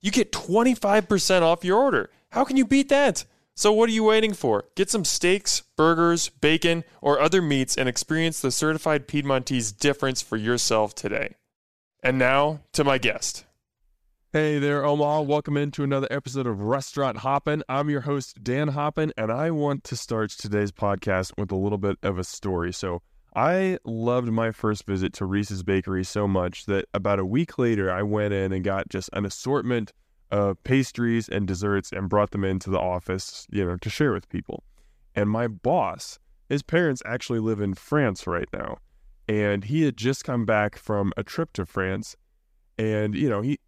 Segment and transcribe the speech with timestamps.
[0.00, 2.10] you get 25% off your order.
[2.30, 3.24] How can you beat that?
[3.54, 4.64] So, what are you waiting for?
[4.74, 10.36] Get some steaks, burgers, bacon, or other meats and experience the certified Piedmontese difference for
[10.36, 11.36] yourself today.
[12.02, 13.44] And now to my guest.
[14.32, 15.22] Hey there, Omaha.
[15.22, 17.64] Welcome into another episode of Restaurant Hoppin'.
[17.68, 21.78] I'm your host, Dan Hoppin', and I want to start today's podcast with a little
[21.78, 22.72] bit of a story.
[22.72, 23.02] So,
[23.34, 27.90] I loved my first visit to Reis' Bakery so much that about a week later,
[27.90, 29.92] I went in and got just an assortment
[30.30, 34.28] of pastries and desserts and brought them into the office, you know, to share with
[34.28, 34.64] people.
[35.14, 38.78] And my boss, his parents actually live in France right now.
[39.28, 42.16] And he had just come back from a trip to France.
[42.78, 43.58] And, you know, he,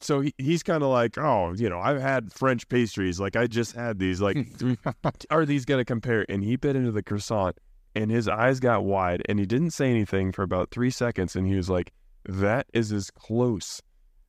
[0.00, 3.20] so he, he's kind of like, oh, you know, I've had French pastries.
[3.20, 4.22] Like, I just had these.
[4.22, 4.46] Like,
[5.30, 6.24] are these going to compare?
[6.28, 7.58] And he bit into the croissant
[7.94, 11.46] and his eyes got wide and he didn't say anything for about three seconds and
[11.46, 11.92] he was like
[12.26, 13.80] that is as close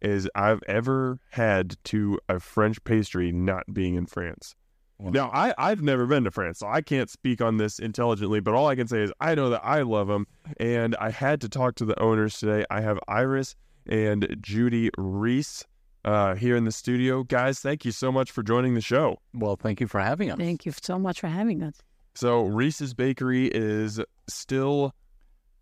[0.02, 4.56] as i've ever had to a french pastry not being in france.
[4.98, 5.12] Wow.
[5.12, 8.54] now I, i've never been to france so i can't speak on this intelligently but
[8.54, 10.26] all i can say is i know that i love them
[10.58, 12.66] and i had to talk to the owners today.
[12.70, 13.56] I have Aires
[13.88, 15.66] and judy Reis
[16.06, 17.24] uh, here in the studio.
[17.24, 19.18] Guys thank you so much for joining the show.
[19.34, 20.38] Well thank you for having us.
[20.38, 21.82] Thank you so much for having us
[22.16, 24.94] so Reis' Bakery is still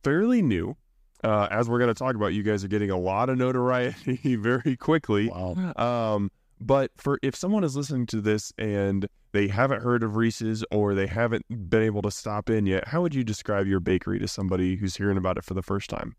[0.03, 0.75] fairly new.
[1.23, 4.35] Uh, as we're going to talk about, you guys are getting a lot of notoriety
[4.35, 5.29] very quickly.
[5.29, 5.73] Wow.
[5.75, 10.63] Um, but for if someone is listening to this and they haven't heard of Reis'
[10.71, 14.19] or they haven't been able to stop in yet, how would you describe your bakery
[14.19, 16.15] to somebody who's hearing about it for the first time?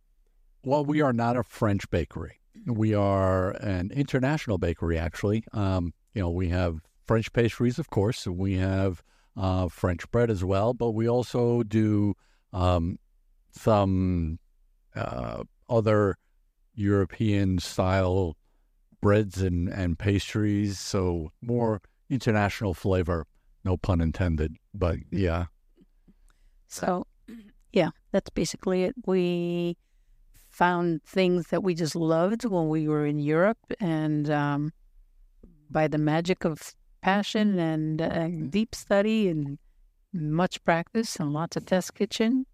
[0.65, 2.41] Well, we are not a French bakery.
[2.67, 5.45] We are an international bakery, actually.
[5.53, 8.27] Um, you know, we have French pastries, of course.
[8.27, 9.03] We have
[9.37, 12.15] uh, French bread as well, but we also do
[12.53, 12.99] um,
[13.53, 14.39] some
[14.95, 16.17] uh, other
[16.75, 18.37] European style
[19.01, 20.79] breads and, and pastries.
[20.79, 23.27] So more international flavor,
[23.65, 25.47] no pun intended, but yeah.
[26.69, 27.07] So,
[27.73, 28.95] yeah, that's basically it.
[29.07, 29.77] We
[30.51, 34.73] found things that we just loved when we were in Europe, and um,
[35.69, 36.75] by the magic of
[37.05, 39.59] passion and uh, deep study and
[40.15, 42.47] much practice and lots of test kitchen,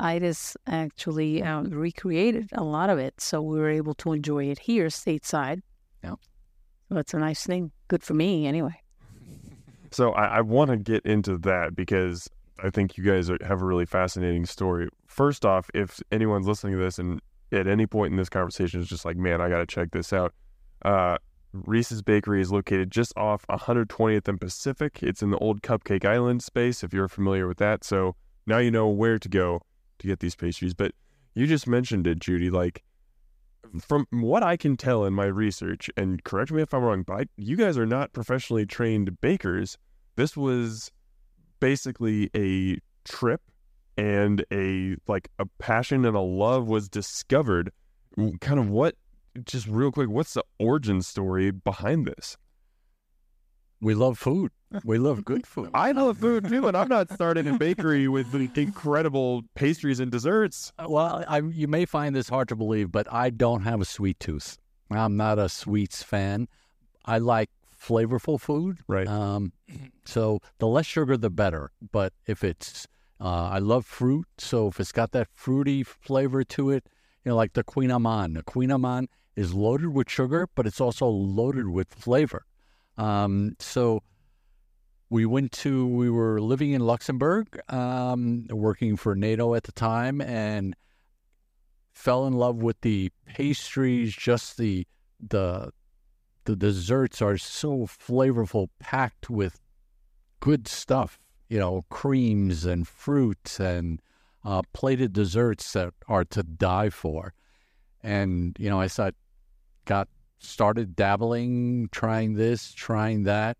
[0.00, 3.20] I just actually uh, recreated a lot of it.
[3.20, 5.62] So we were able to enjoy it here stateside.
[6.02, 6.16] Yeah.
[6.88, 7.70] So it's a nice thing.
[7.86, 8.74] Good for me, anyway.
[9.92, 12.28] So I, I want to get into that because
[12.62, 14.88] I think you guys are, have a really fascinating story.
[15.06, 17.20] First off, if anyone's listening to this and
[17.52, 20.12] at any point in this conversation is just like, man, I got to check this
[20.12, 20.34] out.
[20.82, 21.18] Uh,
[21.64, 24.98] Reis' Bakery is located just off 120th and Pacific.
[25.02, 27.84] It's in the old Cupcake Island space, if you're familiar with that.
[27.84, 29.60] So now you know where to go
[29.98, 30.74] to get these pastries.
[30.74, 30.92] But
[31.34, 32.50] you just mentioned it, Judy.
[32.50, 32.82] Like,
[33.80, 37.14] from what I can tell in my research, and correct me if I'm wrong, but
[37.14, 39.78] I, you guys are not professionally trained bakers.
[40.16, 40.90] This was
[41.60, 43.40] basically a trip
[43.96, 47.72] and a like a passion and a love was discovered
[48.40, 48.94] kind of what
[49.44, 52.36] just real quick, what's the origin story behind this?
[53.80, 54.52] We love food.
[54.84, 55.70] We love good food.
[55.74, 60.72] I love food too, and I'm not starting a bakery with incredible pastries and desserts.
[60.76, 63.84] Uh, well, I, you may find this hard to believe, but I don't have a
[63.84, 64.58] sweet tooth.
[64.90, 66.48] I'm not a sweets fan.
[67.04, 67.50] I like
[67.80, 68.78] flavorful food.
[68.88, 69.06] Right.
[69.06, 69.52] Um,
[70.04, 71.70] so the less sugar, the better.
[71.92, 72.86] But if it's,
[73.20, 74.26] uh, I love fruit.
[74.38, 76.88] So if it's got that fruity flavor to it,
[77.24, 78.34] you know, like the Kouign-Amann.
[78.34, 82.44] The Kouign-Amann is loaded with sugar, but it's also loaded with flavor.
[82.96, 84.02] Um, so
[85.10, 90.20] we went to, we were living in Luxembourg, um, working for NATO at the time,
[90.20, 90.74] and
[91.92, 94.86] fell in love with the pastries, just the
[95.18, 95.70] the
[96.44, 99.60] the desserts are so flavorful, packed with
[100.40, 101.18] good stuff.
[101.48, 104.00] You know, creams and fruits and
[104.44, 107.34] uh, plated desserts that are to die for.
[108.02, 109.14] And you know, I thought,
[109.86, 113.56] got started dabbling, trying this, trying that,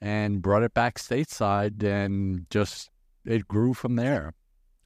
[0.00, 2.90] and brought it back stateside, and just
[3.24, 4.34] it grew from there.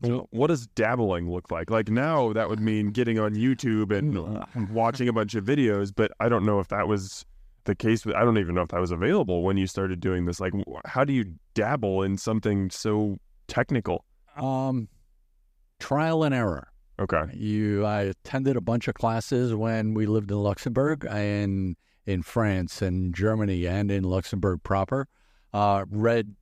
[0.00, 1.70] Well, what does dabbling look like?
[1.70, 5.92] Like now, that would mean getting on YouTube and watching a bunch of videos.
[5.94, 7.24] But I don't know if that was
[7.64, 8.04] the case.
[8.06, 10.40] I don't even know if that was available when you started doing this.
[10.40, 10.54] Like,
[10.86, 14.04] how do you dabble in something so technical?
[14.36, 14.88] Um,
[15.78, 16.71] trial and error.
[17.02, 17.24] Okay.
[17.34, 21.76] You, I attended a bunch of classes when we lived in Luxembourg and
[22.06, 25.08] in France and Germany and in Luxembourg proper.
[25.52, 26.36] Uh, read.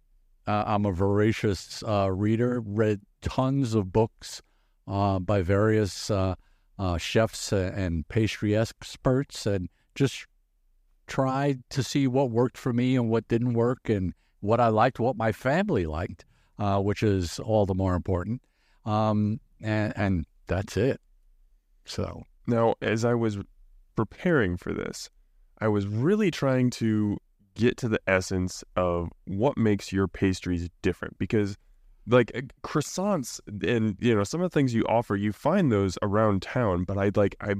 [0.46, 2.60] Uh, I'm a voracious uh, reader.
[2.60, 4.42] Read tons of books
[4.86, 6.34] uh, by various uh,
[6.78, 10.26] uh, chefs and pastry experts, and just
[11.06, 15.00] tried to see what worked for me and what didn't work, and what I liked,
[15.00, 16.24] what my family liked,
[16.58, 18.42] which is all the more important.
[18.84, 21.00] Um, and, and that's it.
[21.85, 23.38] So now, as I was
[23.94, 25.08] preparing for this,
[25.61, 27.19] I was really trying to
[27.55, 31.56] get to the essence of what makes your pastries different because
[32.06, 35.99] like uh, croissants and you know some of the things you offer you find those
[36.00, 37.55] around town but i like i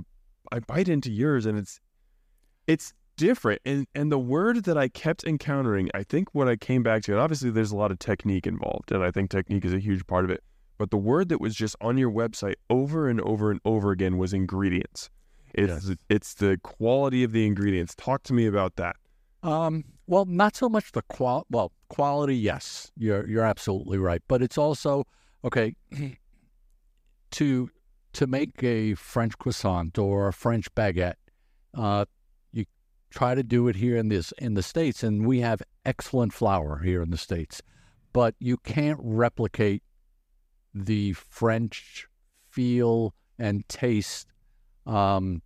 [0.53, 1.81] i bite into yours and it's
[2.67, 6.83] it's different and and the word that i kept encountering i think what i came
[6.83, 9.75] back to and obviously there's a lot of technique involved and i think technique is
[9.75, 10.43] a huge part of it
[10.81, 14.17] but the word that was just on your website over and over and over again
[14.17, 15.11] was ingredients
[15.53, 15.97] it's yes.
[16.09, 18.97] it's the quality of the ingredients talk to me about that
[19.43, 21.47] um, well, not so much the qual.
[21.51, 24.23] Well, quality, yes, you're you're absolutely right.
[24.29, 25.05] But it's also
[25.45, 25.75] okay
[27.31, 27.71] to
[28.13, 31.15] to make a French croissant or a French baguette.
[31.75, 32.05] Uh,
[32.53, 32.65] you
[33.11, 36.79] try to do it here in this in the states, and we have excellent flour
[36.79, 37.63] here in the states,
[38.13, 39.83] but you can't replicate
[40.75, 42.07] the French
[42.49, 44.27] feel and taste
[44.87, 45.43] um,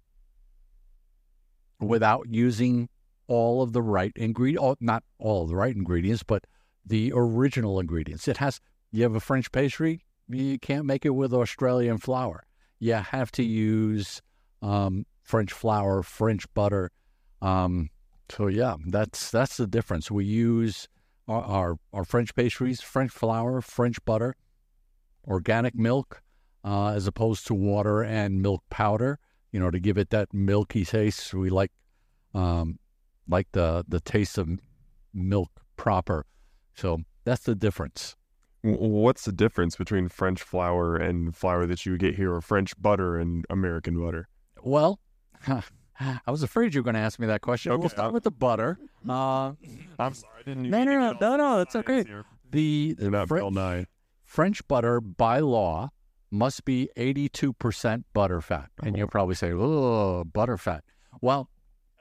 [1.80, 2.88] without using
[3.26, 6.44] all of the right ingredient, not all the right ingredients, but
[6.84, 8.28] the original ingredients.
[8.28, 8.60] It has.
[8.90, 12.44] You have a French pastry, you can't make it with Australian flour.
[12.78, 14.22] You have to use
[14.62, 16.90] um, French flour, French butter.
[17.42, 17.90] Um,
[18.30, 20.10] so yeah, that's that's the difference.
[20.10, 20.88] We use
[21.28, 24.34] our, our, our French pastries, French flour, French butter,
[25.26, 26.22] organic milk,
[26.64, 29.18] uh, as opposed to water and milk powder.
[29.52, 31.32] You know, to give it that milky taste.
[31.32, 31.70] We like
[32.34, 32.78] um,
[33.28, 34.48] like the the taste of
[35.12, 36.26] milk proper.
[36.74, 38.16] So that's the difference.
[38.62, 42.72] What's the difference between French flour and flour that you would get here, or French
[42.80, 44.28] butter and American butter?
[44.62, 45.00] Well,
[45.48, 47.72] I was afraid you were going to ask me that question.
[47.72, 47.80] Okay.
[47.80, 48.78] We'll start with the butter.
[49.06, 49.52] Uh,
[49.98, 50.70] I'm sorry, I didn't.
[50.70, 52.04] No, no, no, no, no, that's okay.
[52.04, 52.24] Here.
[52.50, 53.84] The You're not Bill Nye.
[54.34, 55.90] French butter by law
[56.28, 60.82] must be 82% butter fat, and you'll probably say, "Oh, butter fat."
[61.20, 61.48] Well,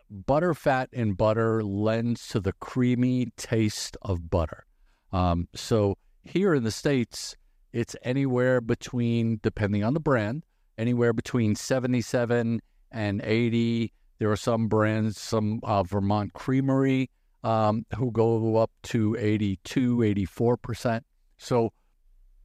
[0.09, 4.65] butter fat in butter lends to the creamy taste of butter.
[5.11, 7.35] Um, so here in the States,
[7.71, 10.43] it's anywhere between, depending on the brand,
[10.75, 13.93] anywhere between 77 and 80.
[14.17, 17.11] There are some brands, some uh, Vermont Creamery,
[17.43, 21.01] um, who go up to 82, 84%.
[21.37, 21.73] So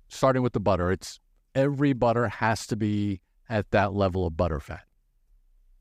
[0.08, 1.20] starting with the butter, it's
[1.54, 4.84] every butter has to be at that level of butter fat.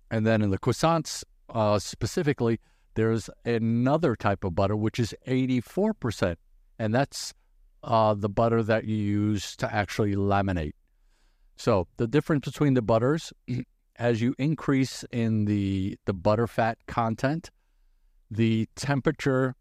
[0.10, 2.60] And then in the croissants, uh, specifically,
[2.96, 6.36] there's another type of butter which is 84%,
[6.79, 7.34] and that's
[7.84, 10.74] uh, the butter that you use to actually laminate.
[11.57, 13.34] So the difference between the butters,
[13.96, 17.50] as you increase in the the butter fat content,
[18.29, 19.55] the temperature,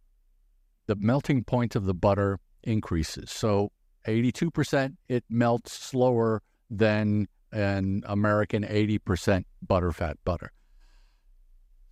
[0.87, 3.31] the melting point of the butter increases.
[3.31, 3.71] So
[4.07, 10.53] 82%, it melts slower than an American 80% butterfat butter.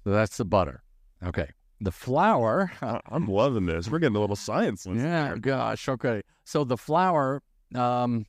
[0.05, 0.83] So that's the butter.
[1.25, 1.49] Okay.
[1.81, 2.73] The flour.
[3.11, 3.89] I'm loving this.
[3.89, 4.87] We're getting a little science.
[4.87, 5.37] Yeah, here.
[5.37, 5.89] gosh.
[5.89, 6.23] Okay.
[6.45, 7.43] So the flour
[7.75, 8.27] um,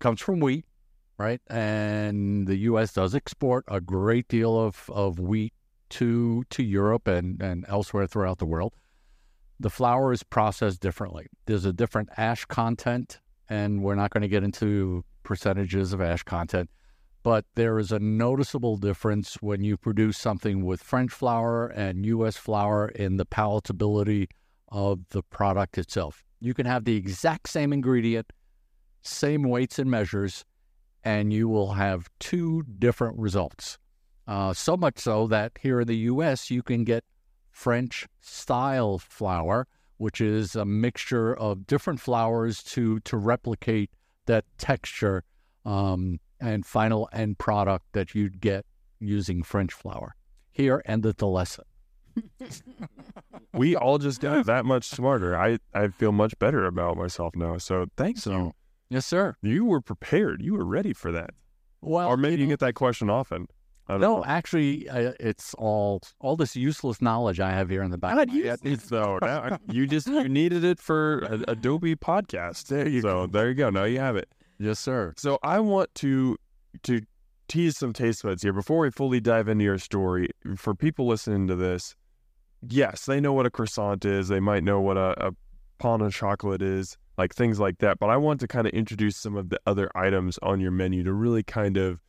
[0.00, 0.64] comes from wheat,
[1.18, 1.40] right?
[1.48, 2.92] And the U.S.
[2.92, 5.54] does export a great deal of, of wheat
[5.90, 8.72] to to Europe and, and elsewhere throughout the world.
[9.62, 11.26] The flour is processed differently.
[11.46, 16.22] There's a different ash content, and we're not going to get into percentages of ash
[16.22, 16.68] content
[17.22, 22.36] but there is a noticeable difference when you produce something with French flour and U.S.
[22.36, 24.28] flour in the palatability
[24.68, 26.24] of the product itself.
[26.40, 28.32] You can have the exact same ingredient,
[29.02, 30.44] same weights and measures,
[31.04, 33.78] and you will have two different results.
[34.26, 36.50] Uh, so much so that here in the U.S.
[36.50, 37.04] you can get
[37.52, 39.68] French style flour,
[39.98, 43.90] which is a mixture of different flours to to replicate
[44.26, 45.24] that texture
[45.64, 48.66] um, and final end product that you'd get
[48.98, 50.16] using French flour.
[50.50, 51.64] Here ended the lesson.
[53.54, 55.36] we all just got that much smarter.
[55.36, 57.58] I, I feel much better about myself now.
[57.58, 58.22] So thanks.
[58.22, 58.52] So, you.
[58.90, 59.36] yes, sir.
[59.42, 60.42] You were prepared.
[60.42, 61.30] You were ready for that.
[61.80, 63.48] Well, or maybe you, know, get that question often.
[63.88, 68.14] No, actually, uh, it's all all this useless knowledge I have here in the back.
[68.14, 69.18] Not useless though.
[69.20, 72.68] Now, you just you needed it for a, Adobe podcast.
[72.68, 73.26] There you so go.
[73.26, 73.70] there you go.
[73.70, 74.28] Now you have it.
[74.58, 75.12] Yes, sir.
[75.16, 76.38] So I want to
[76.84, 77.02] to
[77.48, 80.30] tease some taste buds here before we fully dive into your story.
[80.56, 81.94] For people listening to this,
[82.66, 84.28] yes, they know what a croissant is.
[84.28, 85.32] They might know what a, a
[85.78, 87.98] pain au chocolat is, like things like that.
[87.98, 91.02] But I want to kind of introduce some of the other items on your menu
[91.04, 92.00] to really kind of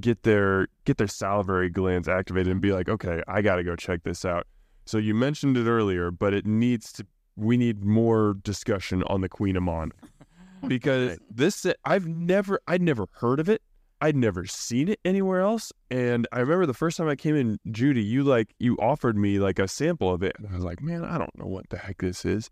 [0.00, 3.76] get their get their salivary glands activated and be like, okay, I got to go
[3.76, 4.46] check this out.
[4.84, 7.06] So you mentioned it earlier, but it needs to.
[7.36, 9.92] We need more discussion on the Kouign-Amann
[10.68, 13.62] because this I've never I'd never heard of it.
[14.00, 15.72] I'd never seen it anywhere else.
[15.90, 19.38] And I remember the first time I came in, Judy, you like you offered me
[19.38, 21.78] like a sample of it, and I was like, man, I don't know what the
[21.78, 22.50] heck this is.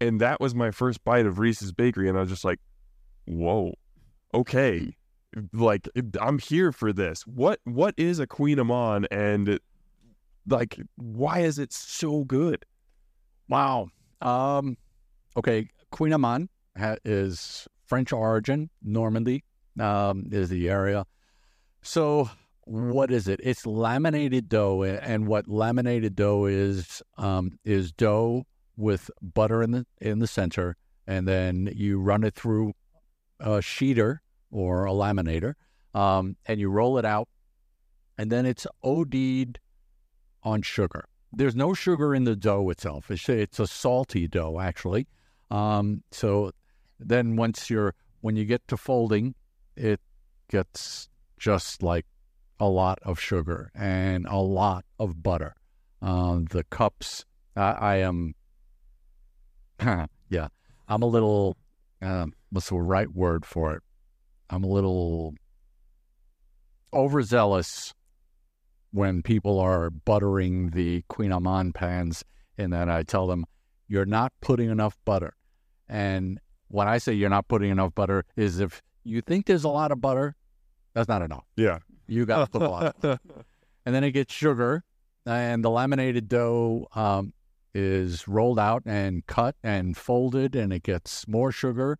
[0.00, 2.60] And that was my first bite of Reis' Bakery, and I was just like,
[3.24, 3.74] whoa,
[4.34, 4.94] okay,
[5.52, 5.88] like
[6.20, 7.22] I'm here for this.
[7.26, 9.58] What what is a Kouign-Amann, and
[10.48, 12.64] like why is it so good?
[13.48, 13.88] Wow.
[14.20, 14.76] Um,
[15.36, 19.44] okay, Kouign-Amann ha- is French origin, Normandy
[19.78, 21.04] um, is the area.
[21.82, 22.30] So,
[22.64, 23.40] what is it?
[23.42, 29.86] It's laminated dough, and what laminated dough is um, is dough with butter in the
[30.00, 30.76] in the center,
[31.06, 32.72] and then you run it through
[33.38, 34.18] a sheeter
[34.50, 35.54] or a laminator,
[35.94, 37.28] um, and you roll it out,
[38.18, 39.58] and then it's OD'd
[40.42, 41.06] on sugar.
[41.32, 43.10] There's no sugar in the dough itself.
[43.10, 45.06] It's, it's a salty dough actually.
[45.50, 46.52] Um, so
[46.98, 49.34] then once you're when you get to folding,
[49.76, 50.00] it
[50.48, 52.06] gets just like
[52.58, 55.54] a lot of sugar and a lot of butter.
[56.00, 57.24] Uh, the cups,
[57.54, 58.34] I, I am,
[60.28, 60.48] yeah,
[60.88, 61.56] I'm a little,
[62.02, 63.82] um, what's the right word for it?
[64.50, 65.34] I'm a little
[66.92, 67.94] overzealous
[68.92, 72.24] when people are buttering the Kouign-Amann pans,
[72.56, 73.44] and then I tell them,
[73.88, 75.34] you're not putting enough butter.
[75.88, 79.68] And when I say you're not putting enough butter, is if you think there's a
[79.68, 80.34] lot of butter,
[80.94, 81.44] that's not enough.
[81.56, 81.78] Yeah.
[82.06, 82.96] You got to put a lot.
[83.02, 84.82] and then it gets sugar,
[85.26, 87.32] and the laminated dough um,
[87.74, 91.98] is rolled out and cut and folded, and it gets more sugar,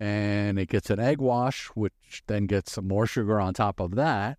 [0.00, 3.94] and it gets an egg wash, which then gets some more sugar on top of
[3.94, 4.38] that.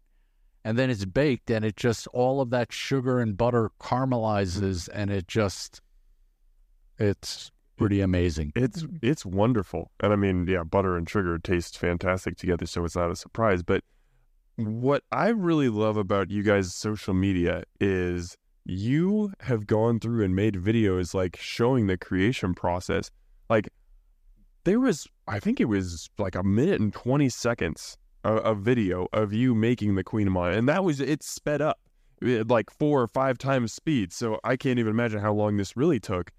[0.63, 4.99] And then it's baked, and it just all of that sugar and butter caramelizes, mm-hmm.
[4.99, 5.81] and it just
[6.97, 8.51] it's pretty amazing.
[8.55, 12.95] It's it's wonderful, and I mean, yeah, butter and sugar taste fantastic together, so it's
[12.95, 13.61] not a surprise.
[13.61, 13.83] But
[14.55, 18.35] what I really love about you guys' social media is
[18.65, 23.11] you have gone through and made videos like showing the creation process.
[23.49, 23.69] Like
[24.65, 29.33] there was, I think it was like a minute and twenty seconds a, video of
[29.33, 31.79] you making the Kouign-Amann, and that was it's sped up
[32.23, 34.11] eh, like four or five times speed.
[34.11, 36.31] So I can't even imagine how long this really took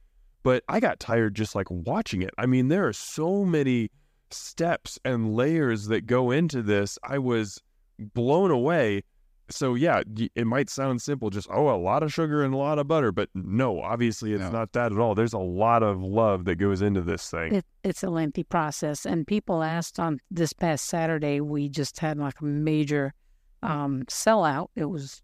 [0.46, 2.30] but I got tired just like watching it.
[2.38, 3.90] I mean, there are so many
[4.30, 7.00] steps and layers that go into this.
[7.02, 7.60] I was
[7.98, 9.02] blown away.
[9.48, 10.02] So yeah,
[10.34, 13.12] it might sound simple, just oh, a lot of sugar and a lot of butter,
[13.12, 14.50] but no, obviously it's no.
[14.50, 15.14] not that at all.
[15.14, 17.54] There's a lot of love that goes into this thing.
[17.54, 21.40] It, it's a lengthy process, and people asked on this past Saturday.
[21.40, 23.14] We just had like a major
[23.62, 24.68] um, sellout.
[24.74, 25.22] It was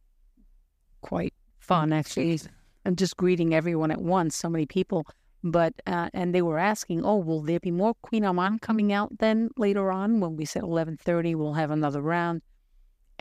[1.00, 2.40] quite fun, actually
[2.84, 5.06] and just greeting everyone at once, so many people.
[5.44, 9.50] But uh, and they were asking, oh, will there be more Kouign-Amann coming out then
[9.56, 10.20] later on?
[10.20, 12.42] When we said eleven thirty, we'll have another round.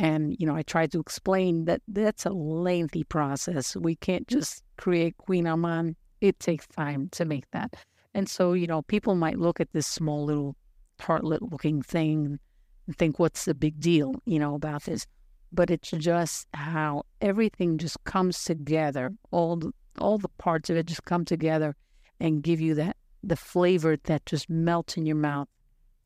[0.01, 3.75] And you know, I tried to explain that that's a lengthy process.
[3.75, 5.95] We can't just create Kouign-Amann.
[6.21, 7.75] It takes time to make that.
[8.13, 10.55] And so, you know, people might look at this small little
[10.97, 12.39] tartlet looking thing
[12.87, 15.05] and think, what's the big deal, you know, about this?
[15.51, 19.11] but it's just how everything just comes together.
[19.31, 21.75] All the, all the parts of it just come together
[22.19, 25.47] and give you that the flavor that just melts in your mouth.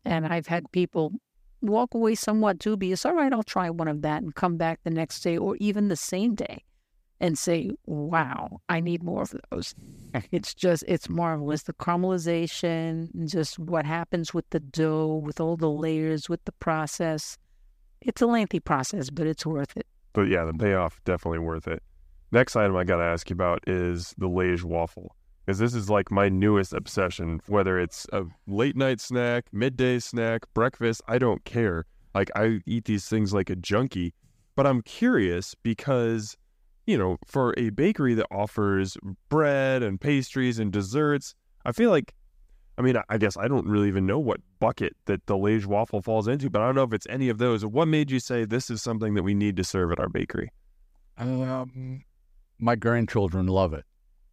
[0.03, 1.13] And I've had people
[1.62, 3.05] walk away somewhat dubious.
[3.05, 5.88] All right, I'll try one of that and come back the next day or even
[5.88, 6.63] the same day
[7.19, 9.74] and say, "Wow, I need more of those."
[10.31, 11.63] it's just it's marvelous.
[11.63, 17.38] The caramelization, just what happens with the dough, with all the layers, with the process
[18.05, 19.88] it's a lengthy process, but it's worth it.
[20.13, 21.81] but yeah, the payoff definitely worth it.
[22.31, 25.15] Next item I got to ask you about is the Liège waffle.
[25.45, 30.41] Because this is like my newest obsession, whether it's a late night snack, midday snack,
[30.55, 31.85] breakfast, I don't care.
[32.15, 34.13] Like, I eat these things like a junkie.
[34.55, 36.35] But I'm curious because,
[36.87, 38.97] you know, for a bakery that offers
[39.29, 41.35] bread and pastries and desserts,
[41.65, 42.15] I feel like,
[42.77, 46.01] I mean, I guess I don't really even know what bucket that the Liège waffle
[46.01, 47.65] falls into, but I don't know if it's any of those.
[47.65, 50.51] What made you say this is something that we need to serve at our bakery?
[51.17, 52.03] Um,
[52.59, 53.85] my grandchildren love it,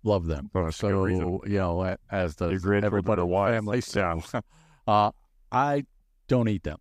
[0.04, 0.50] love them.
[0.54, 1.40] Oh, a so reason.
[1.46, 3.92] you know, as does Your grandchildren everybody are in the wise.
[3.92, 4.20] family.
[4.20, 4.20] Yeah.
[4.20, 4.40] So,
[4.86, 5.10] uh,
[5.50, 5.84] I
[6.28, 6.78] don't eat them.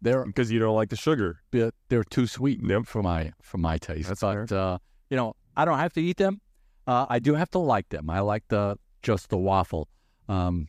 [0.00, 1.40] They're Because you don't like the sugar.
[1.50, 2.86] bit, they're too sweet Yep.
[2.86, 4.08] for my for my taste.
[4.08, 4.78] That's but uh,
[5.10, 6.40] you know, I don't have to eat them.
[6.86, 8.10] Uh, I do have to like them.
[8.10, 9.88] I like the just the waffle.
[10.28, 10.68] Um,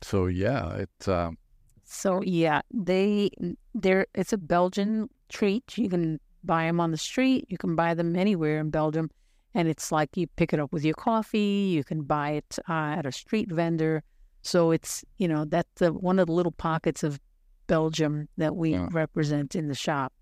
[0.00, 1.36] so yeah, it's um,
[1.84, 3.30] So yeah, they
[3.74, 5.76] they're it's a Belgian treat.
[5.76, 7.44] You can buy them on the street.
[7.50, 9.10] You can buy them anywhere in Belgium,
[9.54, 11.70] and it's like you pick it up with your coffee.
[11.74, 14.02] You can buy it uh, at a street vendor.
[14.42, 17.20] So it's you know that's one of the little pockets of
[17.66, 18.88] Belgium that we Yeah.
[18.90, 20.12] represent in the shop,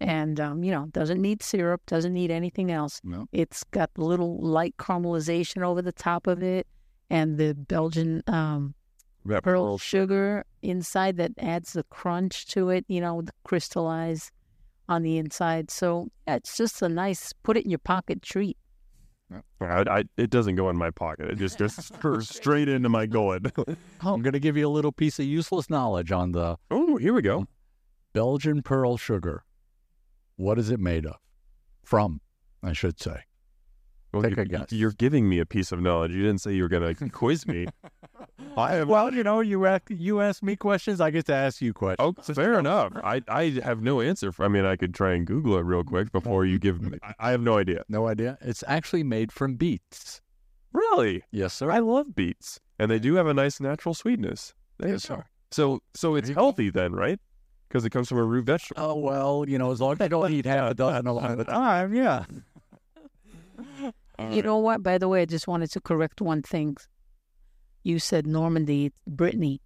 [0.00, 3.00] and um, you know doesn't need syrup, doesn't need anything else.
[3.04, 3.26] no.
[3.32, 6.66] It's got the little light caramelization over the top of it,
[7.10, 8.74] and the Belgian um,
[9.26, 14.30] That pearl sugar inside that adds the crunch to it, you know, the crystallize
[14.88, 15.70] on the inside.
[15.70, 18.56] So yeah, it's just a nice put it in your pocket treat.
[19.60, 21.30] I, I, it doesn't go in my pocket.
[21.30, 21.58] It just
[22.00, 23.46] goes straight into my gullet.
[24.00, 27.12] I'm going to give you a little piece of useless knowledge on the oh, here
[27.12, 27.46] we go.
[28.14, 29.44] Belgian pearl sugar.
[30.36, 31.16] What is it made of?
[31.84, 32.20] From,
[32.62, 33.24] I should say.
[34.12, 34.72] Well, Take you, a guess.
[34.72, 36.12] You're giving me a piece of knowledge.
[36.12, 37.66] You didn't say you were going to quiz me.
[38.56, 38.88] I have.
[38.88, 42.16] Well, you know, you ask, you ask me questions, I get to ask you questions.
[42.18, 42.92] Oh, fair enough.
[43.04, 44.32] I, I have no answer.
[44.32, 46.98] For, I mean, I could try and Google it real quick before you give me.
[47.02, 47.84] I, I have no idea.
[47.88, 48.38] No idea.
[48.40, 50.20] It's actually made from beets.
[50.72, 51.22] Really?
[51.30, 51.70] Yes, sir.
[51.70, 54.54] I love beets, and they do have a nice natural sweetness.
[54.78, 55.24] There Yes, sir.
[55.50, 57.18] So, so it's healthy then, right?
[57.68, 58.82] Because it comes from a root vegetable.
[58.82, 61.30] Oh well, you know, as long as I don't eat half a dozen a lot
[61.30, 62.24] of the time, yeah.
[64.18, 64.82] You know what?
[64.82, 66.76] By the way, I just wanted to correct one thing.
[67.84, 69.60] You said Normandy, Brittany,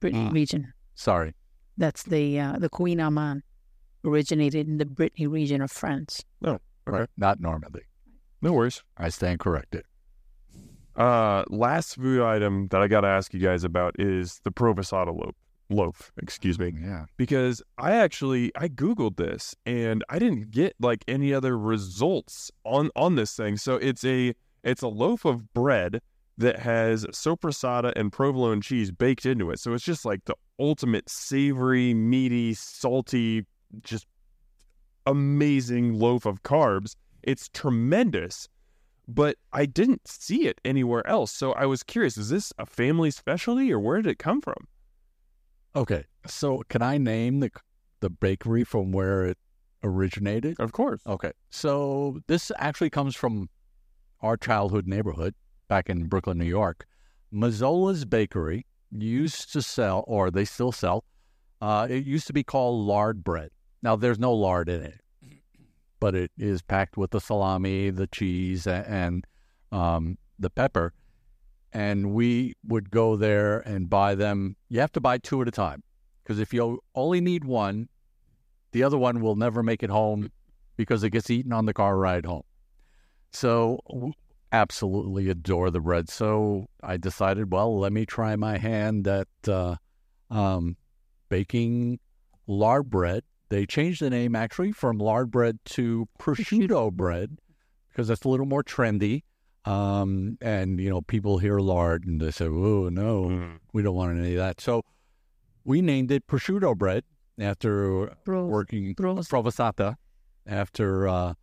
[0.00, 0.32] Brittany Ah.
[0.32, 0.72] region.
[0.94, 1.34] Sorry.
[1.78, 3.42] That's the uh, the Kouign-Amann
[4.04, 6.22] originated in the Brittany region of France.
[6.42, 7.08] No, right.
[7.16, 7.80] Not Normandy.
[8.42, 8.82] No worries.
[8.98, 9.84] I stand corrected.
[10.96, 15.14] Uh, last food item that I got to ask you guys about is the Provasata
[15.18, 15.34] loaf.
[15.70, 17.04] Loaf, excuse me, Yeah.
[17.16, 22.90] because I actually I googled this and I didn't get like any other results on
[22.96, 23.56] on this thing.
[23.56, 26.00] So it's a it's a loaf of bread
[26.36, 29.60] that has sopressata and provolone cheese baked into it.
[29.60, 33.46] So it's just like the ultimate savory, meaty, salty,
[33.82, 34.06] just
[35.06, 36.96] amazing loaf of carbs.
[37.22, 38.48] It's tremendous
[39.08, 41.32] but I didn't see it anywhere else.
[41.32, 44.68] So I was curious, is this a family specialty or where did it come from?
[45.74, 46.04] Okay.
[46.26, 47.50] So can I name the
[48.00, 49.38] the bakery from where it
[49.82, 50.58] originated?
[50.58, 51.00] Of course.
[51.06, 51.32] Okay.
[51.50, 53.48] So this actually comes from
[54.20, 55.34] our childhood neighborhood
[55.68, 56.86] back in Brooklyn, New York.
[57.32, 61.04] Mazzola's Bakery used to sell, or they still sell,
[61.60, 63.50] uh, it used to be called lard bread.
[63.82, 65.00] Now, there's no lard in it,
[66.00, 69.26] but it is packed with the salami, the cheese, and
[69.72, 70.92] um, the pepper.
[71.72, 74.56] And we would go there and buy them.
[74.68, 75.82] You have to buy two at a time
[76.22, 77.88] because if you only need one,
[78.72, 80.30] the other one will never make it home
[80.76, 82.42] because it gets eaten on the car ride home.
[83.32, 83.78] So,
[84.52, 86.08] absolutely adore the bread.
[86.08, 89.76] So I decided, well, let me try my hand at uh,
[90.30, 90.76] um,
[91.28, 92.00] baking
[92.46, 93.22] lard bread.
[93.48, 97.38] They changed the name actually from lard bread to prosciutto bread
[97.88, 99.22] because that's a little more trendy.
[99.64, 103.58] Um, and you know, people hear lard and they say, "Oh no, Mm.
[103.72, 104.82] we don't want any of that." So
[105.64, 107.04] we named it prosciutto bread
[107.38, 109.28] after Bro, working bros.
[109.28, 109.96] provasata
[110.46, 111.34] after uh,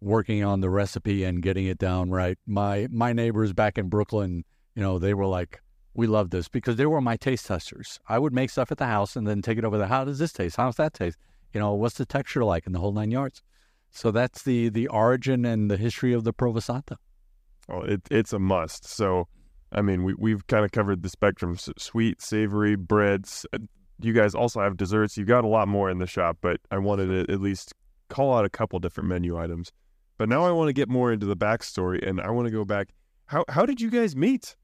[0.00, 2.36] working on the recipe and getting it down right.
[2.46, 5.62] My my neighbors back in Brooklyn, you know, they were like,
[5.94, 8.00] "We love this" because they were my taste testers.
[8.08, 9.86] I would make stuff at the house and then take it over there.
[9.86, 10.56] How does this taste?
[10.56, 11.18] How's that taste?
[11.54, 13.40] You know, what's the texture like, and the whole nine yards.
[13.92, 16.96] So that's the the origin and the history of the provasata.
[17.68, 18.86] Well, it, it's a must.
[18.86, 19.28] So,
[19.72, 23.44] I mean, we, we've kind of covered the spectrum s- sweet, savory, breads.
[23.52, 23.58] Uh,
[24.00, 25.16] You guys also have desserts.
[25.16, 27.72] You've got a lot more in the shop, but I wanted to at least
[28.08, 29.72] call out a couple different menu items.
[30.18, 32.64] But now I want to get more into the backstory and I want to go
[32.64, 32.88] back.
[33.26, 34.54] How, how did you guys meet?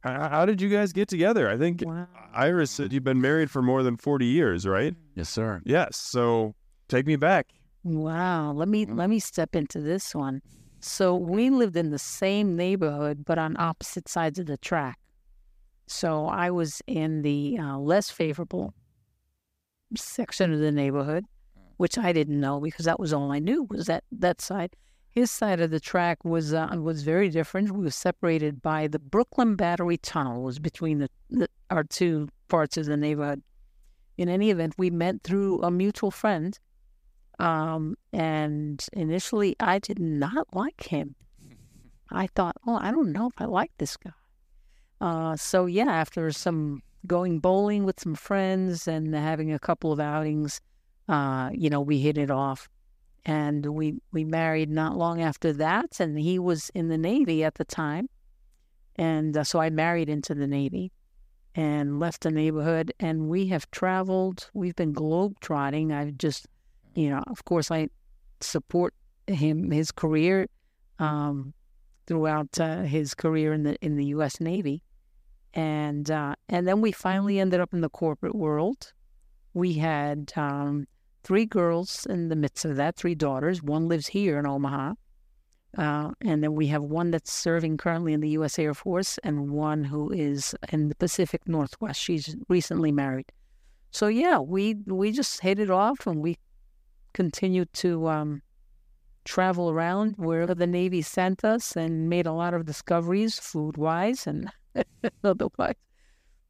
[0.00, 1.48] How, how did you guys get together?
[1.48, 2.08] I think Wow.
[2.34, 4.94] Aires said you've been married for more than 40 years, right?
[5.14, 5.62] Yes, sir.
[5.64, 5.96] Yes.
[5.96, 6.54] So
[6.88, 7.46] take me back.
[7.84, 8.52] Wow.
[8.52, 10.40] Let me let me step into this one.
[10.84, 14.98] So we lived in the same neighborhood, but on opposite sides of the track.
[15.86, 18.74] So I was in the uh, less favorable
[19.96, 21.24] section of the neighborhood,
[21.76, 24.74] which I didn't know because that was all I knew was that that side.
[25.10, 27.70] His side of the track was uh, was very different.
[27.70, 32.76] We were separated by the Brooklyn Battery Tunnel was between the, the our two parts
[32.76, 33.42] of the neighborhood.
[34.16, 36.58] In any event, we met through a mutual friend,
[37.38, 41.14] um, and initially I did not like him.
[42.10, 44.10] I thought, oh, I don't know if I like this guy.
[45.00, 49.98] Uh, so yeah, after some going bowling with some friends and having a couple of
[49.98, 50.60] outings,
[51.08, 52.68] uh, you know, we hit it off
[53.24, 57.54] and we we married not long after that and he was in the navy at
[57.54, 58.08] the time
[58.96, 60.90] and uh, so i married into the navy
[61.54, 66.46] and left the neighborhood and we have traveled we've been globe trotting i've just
[66.94, 67.88] you know of course i
[68.40, 68.94] support
[69.26, 70.46] him his career
[70.98, 71.52] um,
[72.06, 74.82] throughout uh, his career in the in the us navy
[75.54, 78.92] and uh, and then we finally ended up in the corporate world
[79.54, 80.86] we had um,
[81.24, 83.62] three girls in the midst of that, three daughters.
[83.62, 84.94] One lives here in Omaha.
[85.76, 88.58] Uh, and then we have one that's serving currently in the U.S.
[88.58, 92.00] Air Force and one who is in the Pacific Northwest.
[92.00, 93.32] She's recently married.
[93.90, 96.36] So, yeah, we, we just hit it off and we
[97.12, 98.42] continued to um,
[99.24, 104.26] travel around wherever the Navy sent us and made a lot of discoveries food wise
[104.26, 104.50] and
[105.24, 105.74] otherwise.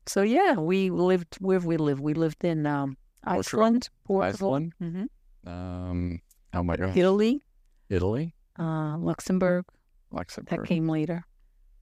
[0.07, 2.01] So, yeah, we lived where we lived.
[2.01, 4.72] We lived in um, Iceland, Portugal, Iceland.
[4.79, 5.05] hmm
[5.46, 6.20] Um,
[6.55, 6.96] oh my gosh.
[6.96, 7.42] Italy,
[7.88, 9.64] Italy, uh, Luxembourg.
[10.12, 11.25] That came later.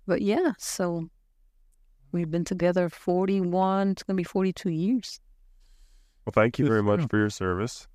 [0.06, 1.08] But yeah, so
[2.12, 5.20] we've been together 41, it's going to be 42 years.
[6.24, 7.88] Well, thank you very much for your service.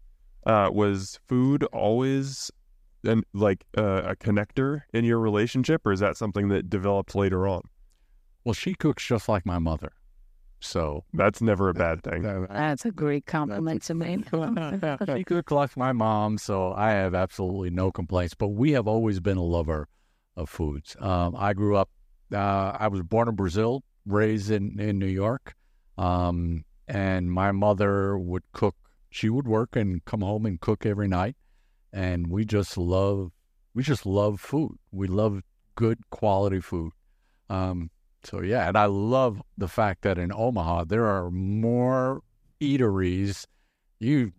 [0.45, 2.51] Uh, was food always
[3.03, 7.47] an, like uh, a connector in your relationship, or is that something that developed later
[7.47, 7.62] on?
[8.43, 9.91] Well, she cooks just like my mother.
[10.65, 12.23] So That's never a bad thing.
[12.49, 14.23] That's a great compliment to me.
[15.15, 18.34] she cooks like my mom, so I have absolutely no complaints.
[18.34, 19.88] But we have always been a lover
[20.36, 20.95] of foods.
[20.99, 21.89] Um, I grew up.
[22.34, 25.53] Uh, I was born in Brazil, raised in in New York,
[25.97, 28.75] um, and my mother would cook.
[29.15, 31.38] She would work and come home and cook every night,
[31.93, 33.32] and we just love.
[33.73, 34.78] We just love food.
[34.91, 35.41] We love
[35.75, 36.91] good quality food.
[37.49, 37.91] Um,
[38.25, 42.23] so yeah, and I love the fact that in Omaha there are more
[42.60, 43.45] eateries.
[44.01, 44.34] You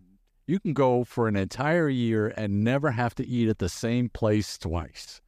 [0.45, 4.09] you can go for an entire year and never have to eat at the same
[4.09, 5.21] place twice.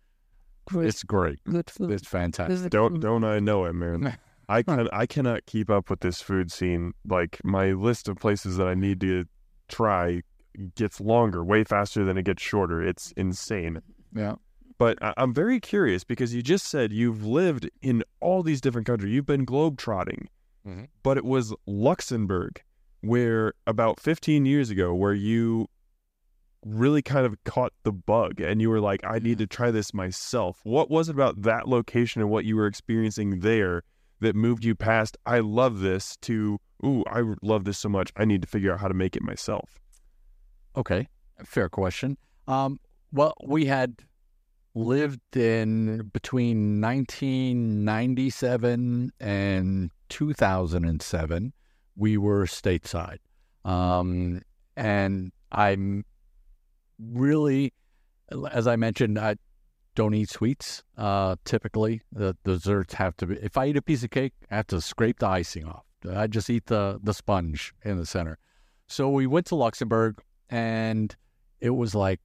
[0.65, 1.39] Great, It's great.
[1.45, 1.89] good food.
[1.89, 2.61] It's fantastic.
[2.61, 4.15] Good Don't don't I know it, man?
[4.47, 6.93] I can I cannot keep up with this food scene.
[7.03, 9.25] Like my list of places that I need to
[9.69, 10.21] try
[10.75, 12.81] gets longer, way faster than it gets shorter.
[12.81, 13.81] It's insane.
[14.13, 14.35] Yeah.
[14.77, 18.87] But I- I'm very curious because you just said you've lived in all these different
[18.87, 19.13] countries.
[19.13, 20.27] You've been globetrotting,
[20.67, 20.87] Mhm.
[21.03, 22.61] but it was Luxembourg,
[23.01, 25.67] where about 15 years ago, where you
[26.65, 29.93] really kind of caught the bug and you were like, I need to try this
[29.93, 30.59] myself.
[30.63, 33.83] What was it about that location and what you were experiencing there
[34.19, 38.11] that moved you past, I love this, to, ooh, I love this so much.
[38.15, 39.79] I need to figure out how to make it myself?
[40.75, 41.07] Okay,
[41.43, 42.17] fair question.
[42.47, 42.79] Um,
[43.11, 43.95] well, we had
[44.75, 51.53] lived in between 1997 and 2007.
[51.95, 53.17] We were stateside,
[53.65, 54.41] um,
[54.77, 56.05] and I'm
[56.97, 57.73] really,
[58.51, 59.35] as I mentioned, I
[59.95, 60.83] don't eat sweets.
[60.97, 63.35] Uh, typically, the desserts have to be.
[63.35, 65.88] If I eat a piece of cake, I have to scrape the icing off.
[66.07, 68.37] I just eat the the sponge in the center.
[68.87, 71.15] So we went to Luxembourg and
[71.59, 72.19] it was like,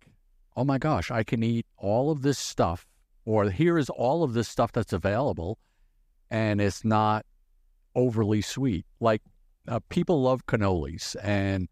[0.56, 2.86] oh my gosh, I can eat all of this stuff,
[3.24, 5.58] or here is all of this stuff that's available,
[6.30, 7.26] and it's not
[7.94, 8.86] overly sweet.
[9.00, 9.22] Like
[9.68, 11.68] uh, people love cannolis, and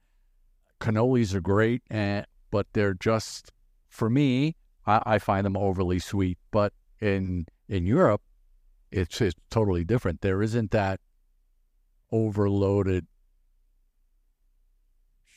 [0.81, 3.53] cannolis are great, and but they're just
[3.89, 6.39] for me, I, I find them overly sweet.
[6.51, 8.23] But in in Europe,
[8.91, 10.21] it's it's totally different.
[10.21, 11.01] There isn't that
[12.13, 13.07] overloaded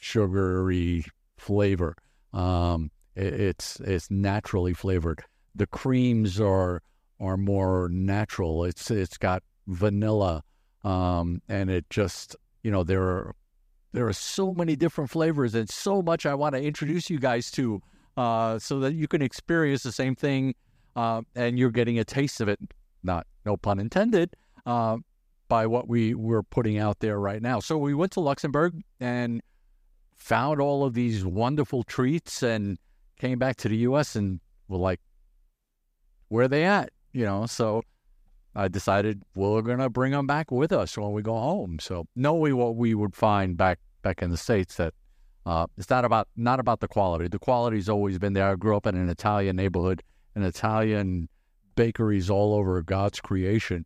[0.01, 1.05] sugary
[1.37, 1.95] flavor.
[2.33, 5.23] Um, it, it's it's naturally flavored.
[5.55, 6.81] The creams are
[7.19, 8.65] are more natural.
[8.65, 10.43] It's it's got vanilla,
[10.83, 13.35] um, and it just you know there are
[13.93, 17.49] there are so many different flavors and so much I want to introduce you guys
[17.51, 17.81] to,
[18.17, 20.53] uh, so that you can experience the same thing,
[20.97, 22.59] uh, and you're getting a taste of it.
[23.03, 24.35] Not no pun intended.
[24.65, 24.97] Uh,
[25.47, 27.59] by what we were putting out there right now.
[27.59, 29.41] So we went to Luxembourg and
[30.15, 32.77] found all of these wonderful treats and
[33.19, 34.15] came back to the U.S.
[34.15, 34.99] and were like,
[36.29, 36.89] where are they at?
[37.13, 37.83] You know, so
[38.55, 41.77] I decided we're gonna bring them back with us when we go home.
[41.79, 44.93] So knowing what we would find back back in the states, that
[45.45, 47.27] uh, it's not about not about the quality.
[47.27, 48.49] The quality's always been there.
[48.49, 50.01] I grew up in an Italian neighborhood,
[50.35, 51.29] an Italian
[51.75, 53.85] bakeries all over God's creation,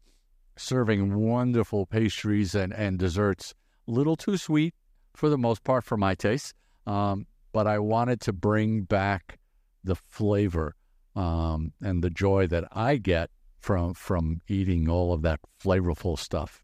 [0.60, 3.54] serving wonderful pastries and and desserts.
[3.88, 4.76] A little too sweet
[5.15, 6.54] for the most part for my taste,
[6.86, 9.39] um, but I wanted to bring back
[9.84, 10.76] the flavor
[11.15, 16.63] um, and the joy that I get from from eating all of that flavorful stuff.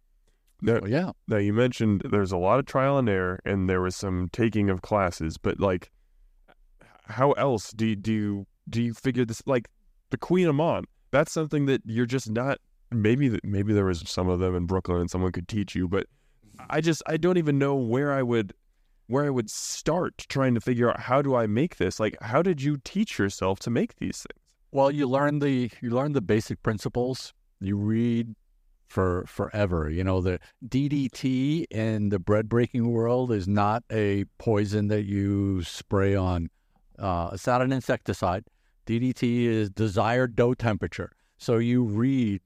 [0.62, 3.82] Now, So, yeah, now you mentioned there's a lot of trial and error, and there
[3.82, 5.92] was some taking of classes, but like,
[7.08, 9.42] how else do you, do you do you figure this?
[9.46, 9.70] Like
[10.10, 12.60] the Kouign-Amann, that's something that you're just not.
[12.96, 16.08] Maybe maybe there was some of them in Brooklyn, and someone could teach you, but
[16.70, 18.54] I just I don't even know where I would
[19.08, 22.00] where I would start trying to figure out how do I make this.
[22.00, 24.42] Like, how did you teach yourself to make these things?
[24.72, 27.34] Well, you learn the you learn the basic principles.
[27.62, 28.36] You read
[28.88, 29.90] for forever.
[29.90, 35.64] You know the DDT in the bread breaking world is not a poison that you
[35.64, 36.50] spray on.
[36.98, 38.46] Uh, it's not an insecticide.
[38.86, 41.12] DDT is desired dough temperature.
[41.38, 42.42] So you read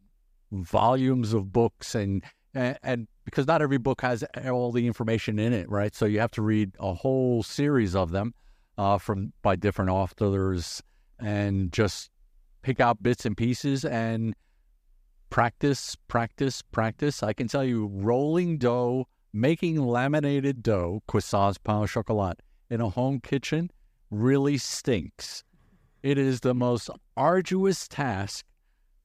[0.52, 5.54] volumes of books and and, and because not every book has all the information in
[5.54, 5.94] it, right?
[5.94, 8.34] So you have to read a whole series of them
[8.78, 10.82] uh, from by different authors
[11.20, 12.10] and just
[12.64, 14.34] pick out bits and pieces and
[15.30, 17.22] practice, practice, practice.
[17.22, 22.90] I can tell you, rolling dough, making laminated dough, croissants, pain au chocolat, in a
[22.90, 23.70] home kitchen
[24.10, 25.44] really stinks.
[26.02, 28.46] It is the most arduous task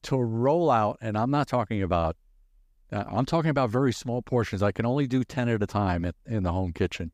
[0.04, 2.16] to roll out, and I'm not talking about.
[2.92, 4.62] Uh, I'm talking about very small portions.
[4.62, 7.10] I can only do ten at a time at, in the home kitchen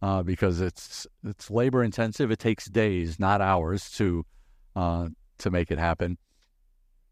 [0.00, 2.30] uh, because it's it's labor intensive.
[2.30, 4.24] It takes days, not hours, to
[4.76, 6.18] uh, to make it happen.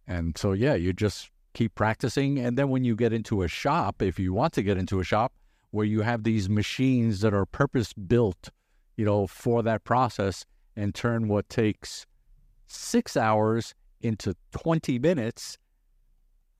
[0.06, 2.38] And so, yeah, you just keep practicing.
[2.38, 5.04] And then when you get into a shop, if you want to get into a
[5.04, 5.32] shop
[5.70, 8.50] where you have these machines that are purpose built,
[8.96, 10.44] you know, for that process
[10.76, 12.06] and turn what takes
[12.66, 15.58] six hours into 20 minutes,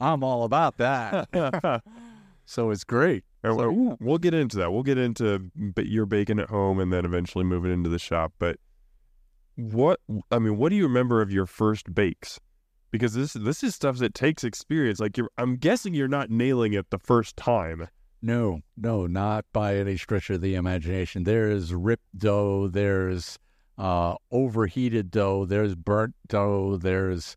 [0.01, 1.29] I'm all about that.
[2.45, 3.25] so it's great.
[3.45, 3.95] So, yeah.
[4.01, 4.73] We'll get into that.
[4.73, 8.33] We'll get into your baking at home and then eventually moving into the shop.
[8.39, 8.59] But
[9.55, 12.41] what I mean, what do you remember of your first bakes?
[12.91, 15.01] Because this this is stuff that takes experience.
[15.01, 17.89] Like you're, I'm guessing you're not nailing it the first time.
[18.23, 21.25] No, no, not by any stretch of the imagination.
[21.25, 23.39] There's ripped dough, there's
[23.79, 27.37] uh, overheated dough, there's burnt dough, there's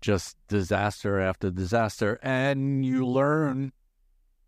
[0.00, 2.18] just disaster after disaster.
[2.22, 3.72] And you learn,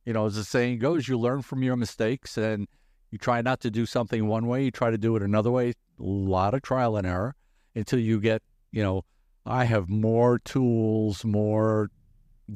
[0.05, 2.69] you know, as the saying goes, you learn from your mistakes and
[3.11, 5.71] you try not to do something one way, you try to do it another way.
[5.71, 7.35] A lot of trial and error
[7.75, 9.05] until you get, you know,
[9.45, 11.91] I have more tools, more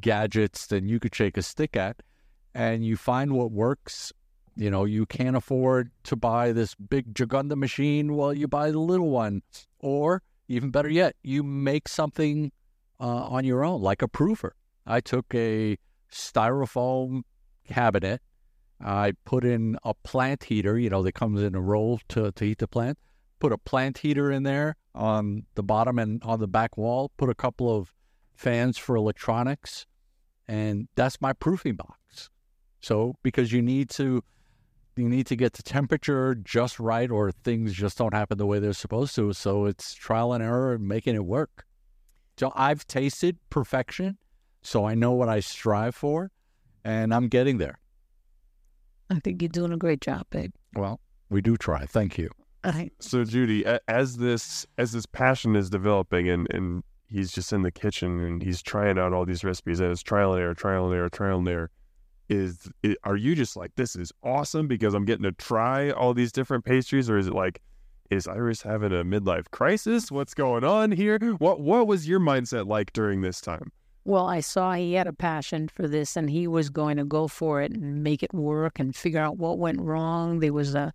[0.00, 2.02] gadgets than you could shake a stick at
[2.54, 4.12] and you find what works.
[4.56, 8.16] You know, you can't afford to buy this big Jagunda machine.
[8.16, 9.42] Well, you buy the little one.
[9.80, 12.52] Or even better yet, you make something
[12.98, 14.52] uh, on your own, like a proofer.
[14.86, 15.76] I took a
[16.10, 17.22] styrofoam
[17.68, 18.22] cabinet.
[18.80, 22.44] I put in a plant heater, you know, that comes in a roll to, to
[22.44, 22.98] heat the plant.
[23.38, 27.10] Put a plant heater in there on the bottom and on the back wall.
[27.18, 27.92] Put a couple of
[28.34, 29.86] fans for electronics.
[30.48, 32.30] And that's my proofing box.
[32.80, 34.22] So because you need to
[34.96, 38.58] you need to get the temperature just right or things just don't happen the way
[38.58, 39.32] they're supposed to.
[39.32, 41.66] So it's trial and error and making it work.
[42.38, 44.18] So I've tasted perfection,
[44.62, 46.30] so I know what I strive for
[46.84, 47.78] and I'm getting there.
[49.10, 50.52] I think you're doing a great job, babe.
[50.74, 51.86] Well, we do try.
[51.86, 52.30] Thank you.
[52.64, 57.62] I, So Judy, as this as this passion is developing and and he's just in
[57.62, 60.86] the kitchen and he's trying out all these recipes and it's trial and error, trial
[60.86, 61.70] and error, trial and error.
[62.28, 66.12] Is i are you just like this is awesome because I'm getting to try all
[66.12, 67.62] these different pastries, or is it like
[68.10, 70.10] is Aires having a midlife crisis?
[70.10, 71.18] What's going on here?
[71.38, 73.70] What what was your mindset like during this time?
[74.06, 77.26] well, I saw he had a passion for this and he was going to go
[77.26, 80.38] for it and make it work and figure out what went wrong.
[80.38, 80.92] There was a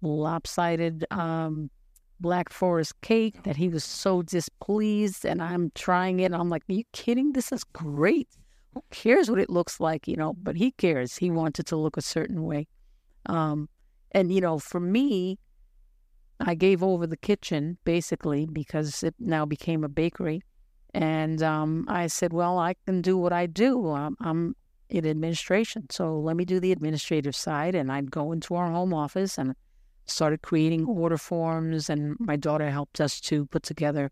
[0.00, 1.70] lopsided um,
[2.18, 6.32] Black Forest cake that he was so displeased, and I'm trying it.
[6.32, 7.34] I'm like, Are you kidding?
[7.34, 8.28] This is great.
[8.74, 10.34] Who cares what it looks like, you know?
[10.34, 11.16] But he cares.
[11.16, 12.68] He wants it to look a certain way.
[13.26, 13.68] Um,
[14.12, 15.38] and, you know, for me,
[16.40, 20.42] I gave over the kitchen basically because it now became a bakery.
[20.94, 23.90] And um, I said, well, I can do what I do.
[23.90, 24.56] I'm, I'm
[24.88, 25.86] in administration.
[25.90, 27.74] So let me do the administrative side.
[27.74, 29.54] And I'd go into our home office and
[30.06, 34.10] started creating order forms, and my daughter helped us to put together,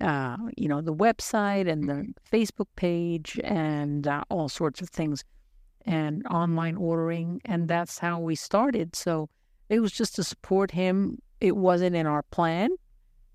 [0.00, 5.24] uh, you know, the website and the Facebook page and uh, all sorts of things,
[5.86, 8.94] and online ordering, and that's how we started.
[8.94, 9.28] So
[9.68, 11.18] it was just to support him.
[11.40, 12.70] It wasn't in our plan.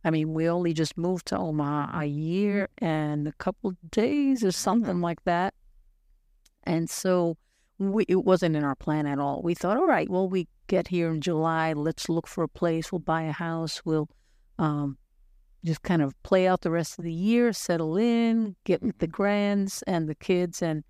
[0.03, 4.43] I mean, we only just moved to Omaha a year and a couple of days
[4.43, 5.55] or something like that.
[6.63, 7.37] And so
[7.79, 9.41] we, it wasn't in our plan at all.
[9.41, 11.73] We thought, all right, well, we get here in July.
[11.73, 12.91] Let's look for a place.
[12.91, 13.81] We'll buy a house.
[13.83, 14.07] We'll
[14.59, 14.97] um,
[15.65, 19.07] just kind of play out the rest of the year, settle in, get with the
[19.07, 20.83] grands and the kids, and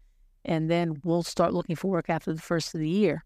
[0.44, 3.24] and then we'll start looking for work after the first of the year.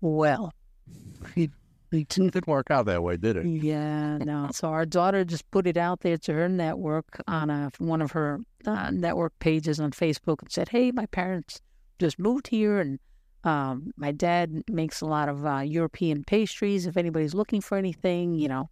[0.00, 0.52] Well,
[1.36, 1.50] it,
[1.90, 3.46] didn't work out that way, did it?
[3.46, 4.50] Yeah, no.
[4.52, 8.12] So our daughter just put it out there to her network on a, one of
[8.12, 11.60] her uh, network pages on Facebook and said, "Hey, my parents."
[11.98, 12.98] just moved here and
[13.44, 16.86] um, my dad makes a lot of uh, European pastries.
[16.86, 18.70] If anybody's looking for anything, you know,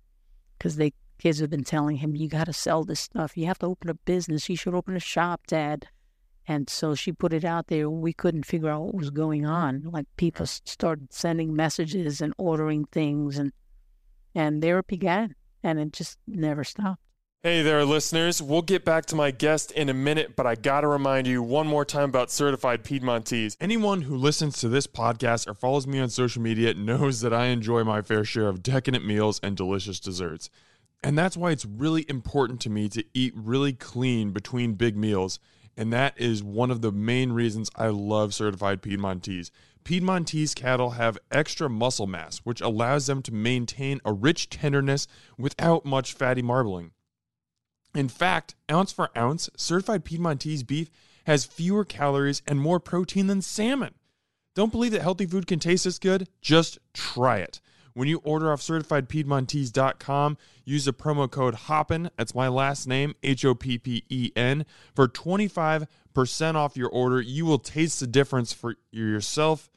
[0.56, 3.36] because they kids have been telling him, you got to sell this stuff.
[3.36, 4.48] You have to open a business.
[4.48, 5.86] You should open a shop, Dad.
[6.48, 7.88] And so she put it out there.
[7.88, 9.84] We couldn't figure out what was going on.
[9.84, 13.52] Like people started sending messages and ordering things, and
[14.34, 17.00] and there it began, and it just never stopped.
[17.44, 18.42] Hey there, listeners.
[18.42, 21.40] We'll get back to my guest in a minute, but I got to remind you
[21.40, 23.56] one more time about certified Piedmontese.
[23.60, 27.46] Anyone who listens to this podcast or follows me on social media knows that I
[27.46, 30.50] enjoy my fair share of decadent meals and delicious desserts.
[31.02, 35.38] And that's why it's really important to me to eat really clean between big meals.
[35.76, 39.50] And that is one of the main reasons I love certified Piedmontese.
[39.84, 45.84] Piedmontese cattle have extra muscle mass, which allows them to maintain a rich tenderness without
[45.84, 46.92] much fatty marbling.
[47.94, 50.90] In fact, ounce for ounce, certified Piedmontese beef
[51.26, 53.94] has fewer calories and more protein than salmon.
[54.54, 56.28] Don't believe that healthy food can taste this good?
[56.40, 57.60] Just try it.
[57.94, 63.44] When you order off certifiedpiedmontese.com, use the promo code HOPPEN, that's my last name, H
[63.44, 67.20] O P P E N, for 25% off your order.
[67.20, 69.70] You will taste the difference for yourself.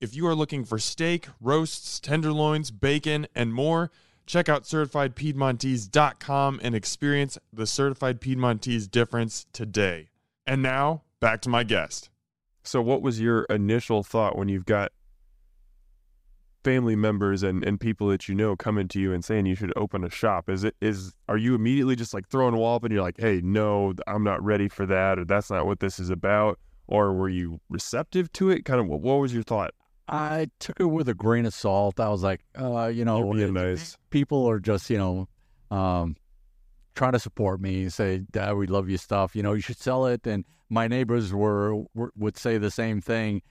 [0.00, 3.90] If you are looking for steak, roasts, tenderloins, bacon, and more,
[4.26, 10.10] Check out certifiedpiedmontese.com and experience the certified Piedmontese difference today.
[10.46, 12.08] And now, back to my guest.
[12.62, 14.92] So, what was your initial thought when you've got
[16.62, 19.72] family members and, and people that you know coming to you and saying you should
[19.76, 20.48] open a shop?
[20.48, 23.18] Is it is are you immediately just like throwing a wall up and you're like,
[23.18, 26.58] hey, no, I'm not ready for that, or that's not what this is about?
[26.86, 28.64] Or were you receptive to it?
[28.64, 29.72] Kind of what, what was your thought?
[30.08, 32.00] I took it with a grain of salt.
[32.00, 33.96] I was like, uh, you know, You're nice.
[34.10, 35.28] people are just, you know,
[35.70, 36.16] um,
[36.94, 39.34] trying to support me, say, Dad, we love your stuff.
[39.34, 40.26] You know, you should sell it.
[40.26, 43.42] And my neighbors were, were would say the same thing.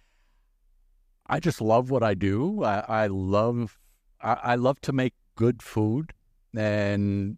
[1.32, 2.64] I just love what I do.
[2.64, 3.80] I, I love
[4.22, 6.14] I, I love to make good food,
[6.56, 7.38] and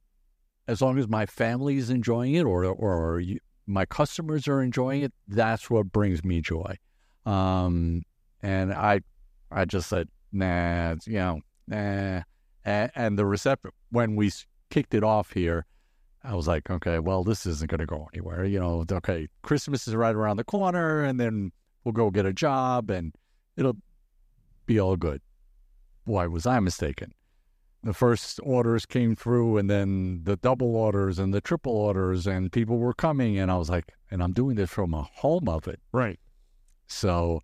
[0.67, 5.03] as long as my family is enjoying it or or you, my customers are enjoying
[5.03, 6.75] it, that's what brings me joy.
[7.25, 8.03] Um,
[8.41, 9.01] and I,
[9.51, 12.21] I just said, nah, you know, nah.
[12.65, 14.32] And, and the receptor, when we
[14.69, 15.65] kicked it off here,
[16.23, 18.45] I was like, okay, well, this isn't going to go anywhere.
[18.45, 21.51] You know, okay, Christmas is right around the corner, and then
[21.84, 23.13] we'll go get a job, and
[23.58, 23.78] it'll
[24.66, 25.22] be all good.
[26.06, 27.13] Why was I mistaken?
[27.84, 32.52] The first orders came through, and then the double orders and the triple orders, and
[32.52, 35.68] people were coming, and I was like, and I'm doing this from a home of
[35.68, 35.82] it.
[35.92, 36.20] Right.
[36.88, 37.42] So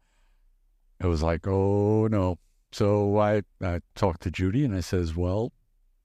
[0.99, 2.37] it was like, oh no.
[2.71, 5.51] So I, I talked to Judy and I says, well,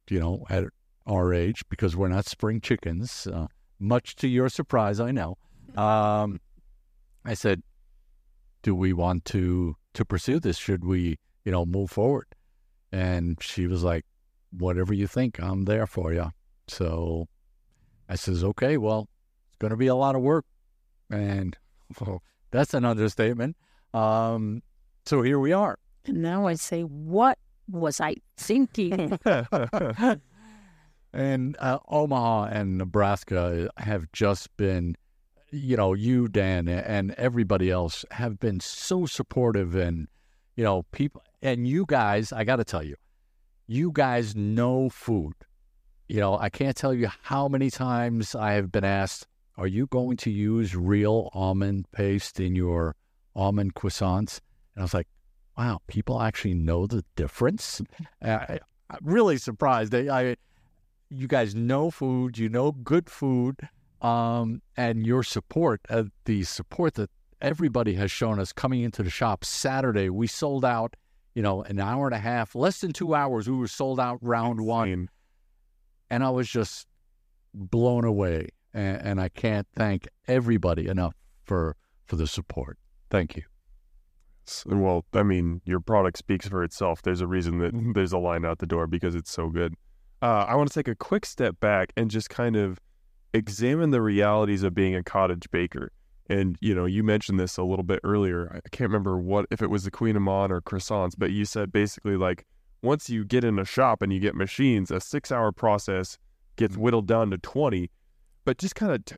[0.09, 0.65] you know, at
[1.07, 5.37] our age, because we're not spring chickens, uh, much to your surprise, I know.
[5.77, 6.41] Um,
[7.25, 7.61] I said,
[8.63, 10.59] do we want to to pursue this?
[10.59, 12.27] Should we, you know, move forward?
[12.93, 14.05] And she was like,
[14.51, 16.31] whatever you think, I'm there for you.
[16.69, 17.29] So
[18.09, 19.09] I says, okay, well,
[19.49, 20.45] it's going to be a lot of work,
[21.11, 21.57] and
[22.01, 23.57] well, that's an understatement.
[23.93, 24.63] Um,
[25.07, 25.79] so here we are.
[26.07, 29.19] And now I say, what was I thinking?
[31.13, 34.97] and uh, Omaha and Nebraska have just been,
[35.55, 39.75] you know, you, Dan, and everybody else have been so supportive.
[39.75, 40.09] And,
[40.57, 42.97] you know, people, and you guys, I got to tell you,
[43.67, 45.35] you guys know food.
[46.09, 49.27] You know, I can't tell you how many times I have been asked,
[49.57, 52.97] are you going to use real almond paste in your
[53.37, 54.41] almond croissants?
[54.75, 55.07] And I was like,
[55.57, 57.81] wow, people actually know the difference.
[58.23, 58.59] I,
[58.91, 59.95] am really surprised.
[59.95, 60.37] I, I,
[61.09, 63.69] you guys know food, you know good food,
[64.05, 69.11] um, and your support, uh, the support that everybody has shown us coming into the
[69.11, 70.97] shop Saturday, we sold out
[71.35, 73.49] you know, an hour and a half, less than two hours.
[73.49, 75.09] We were sold out round one,
[76.09, 76.87] and I was just
[77.53, 78.49] blown away.
[78.73, 81.77] And, and I can't thank everybody enough for
[82.07, 82.79] for the support.
[83.11, 83.43] Thank you.
[84.67, 87.03] Well, I mean, your product speaks for itself.
[87.03, 89.75] There's a reason that there's a line out the door because it's so good.
[90.21, 92.79] Uh, I want to take a quick step back and just kind of
[93.35, 95.93] examine the realities of being a cottage baker.
[96.31, 98.51] And you know, you mentioned this a little bit earlier.
[98.65, 102.17] I can't remember what if it was the Kouign-Amann or croissants, but you said basically
[102.17, 102.47] like
[102.83, 106.17] once you get in a shop and you get machines, a six-hour process
[106.57, 106.83] gets mm-hmm.
[106.83, 107.91] whittled down to twenty.
[108.47, 109.17] But just kind of t-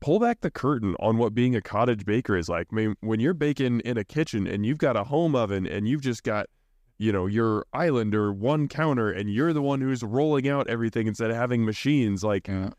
[0.00, 2.68] pull back the curtain on what being a cottage baker is like.
[2.72, 5.86] I mean, when you're baking in a kitchen and you've got a home oven and
[5.86, 6.46] you've just got,
[6.98, 11.06] you know, your island or one counter and you're the one who's rolling out everything
[11.06, 12.70] instead of having machines, like Yeah.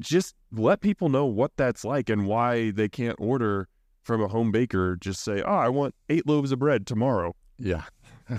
[0.00, 3.68] Just let people know what that's like and why they can't order
[4.02, 4.96] from a home baker.
[4.96, 7.34] Just say, oh, I want eight loaves of bread tomorrow.
[7.58, 7.84] Yeah.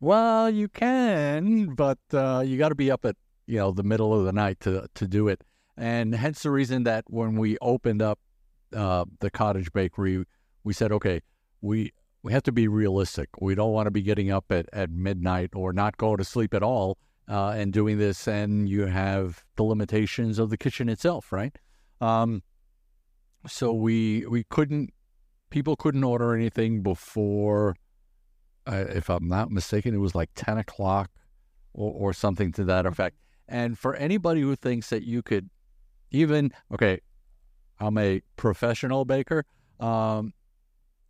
[0.00, 3.16] well, you can, but uh, you got to be up at
[3.46, 5.42] you know the middle of the night to to do it,
[5.76, 8.18] and hence the reason that when we opened up
[8.74, 10.24] uh, the cottage bakery,
[10.64, 11.20] we said, okay,
[11.60, 13.28] we we have to be realistic.
[13.40, 16.54] We don't want to be getting up at, at midnight or not go to sleep
[16.54, 16.98] at all
[17.28, 21.56] uh, and doing this, and you have the limitations of the kitchen itself, right?
[22.00, 22.42] Um,
[23.46, 24.90] so we we couldn't
[25.50, 27.76] people couldn't order anything before
[28.66, 31.10] uh, if I'm not mistaken, it was like 10 o'clock
[31.72, 33.16] or, or something to that effect.
[33.48, 35.50] And for anybody who thinks that you could
[36.10, 37.00] even, okay,
[37.80, 39.44] I'm a professional baker,
[39.80, 40.32] um,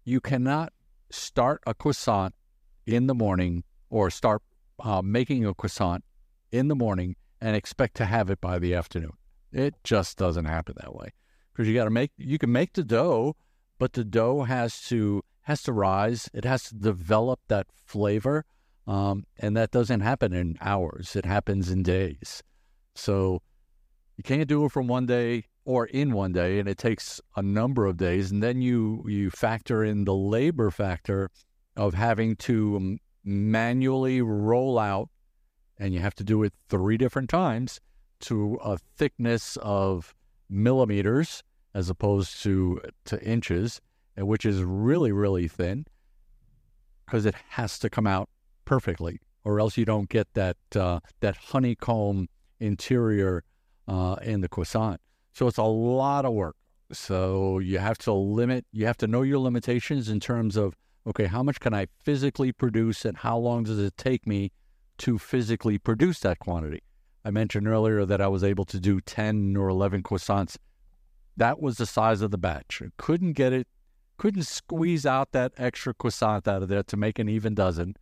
[0.04, 0.72] you cannot
[1.10, 2.34] start a croissant
[2.86, 4.42] in the morning or start
[4.80, 6.04] uh, making a croissant
[6.50, 9.12] in the morning and expect to have it by the afternoon.
[9.52, 11.12] It just doesn't happen that way
[11.52, 13.36] because you got to make, you can make the dough,
[13.78, 16.30] but the dough has to has to rise.
[16.32, 18.44] It has to develop that flavor,
[18.86, 21.16] um, and that doesn't happen in hours.
[21.16, 22.42] It happens in days.
[22.94, 23.42] So
[24.16, 27.42] you can't do it from one day or in one day, and it takes a
[27.42, 28.30] number of days.
[28.30, 31.30] And then you you factor in the labor factor
[31.76, 35.08] of having to um, manually roll out,
[35.78, 37.80] and you have to do it three different times
[38.20, 40.14] to a thickness of
[40.48, 41.42] millimeters
[41.74, 43.80] as opposed to to inches
[44.16, 45.86] which is really, really thin
[47.04, 48.28] because it has to come out
[48.64, 52.28] perfectly, or else you don't get that uh, that honeycomb
[52.60, 53.44] interior
[53.88, 55.00] uh, in the croissant.
[55.32, 56.56] So it's a lot of work.
[56.92, 58.66] So you have to limit.
[58.72, 62.52] You have to know your limitations in terms of okay, how much can I physically
[62.52, 64.52] produce, and how long does it take me
[64.98, 66.82] to physically produce that quantity?
[67.24, 70.56] I mentioned earlier that I was able to do ten or eleven croissants.
[71.36, 72.82] That was the size of the batch.
[72.84, 73.66] I couldn't get it
[74.22, 77.96] couldn't squeeze out that extra croissant out of there to make an even dozen.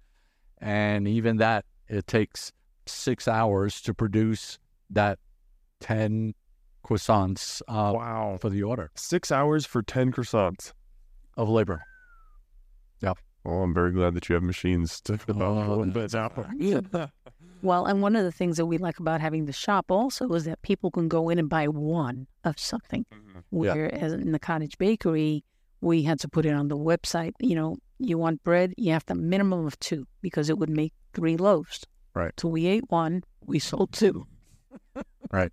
[0.59, 2.53] And even that, it takes
[2.85, 4.59] six hours to produce
[4.91, 5.19] that
[5.81, 6.35] 10
[6.85, 8.37] croissants uh, wow.
[8.39, 10.73] for the order Six hours for 10 croissants.
[11.39, 11.83] of labor.
[13.43, 16.15] Oh, I'm very glad that you have machines to Oh, but
[17.63, 20.45] Well, and one of the things that we like about having the shop also is
[20.45, 23.05] that people can go in and buy one of something.
[23.51, 25.45] Whereas in the cottage bakery,
[25.81, 27.33] we had to put it on the website.
[27.39, 30.93] You know, you want bread, you have to minimum of two because it would make
[31.13, 31.87] three loaves.
[32.15, 32.33] Right.
[32.39, 34.27] So we ate one, we sold two.
[35.33, 35.53] right.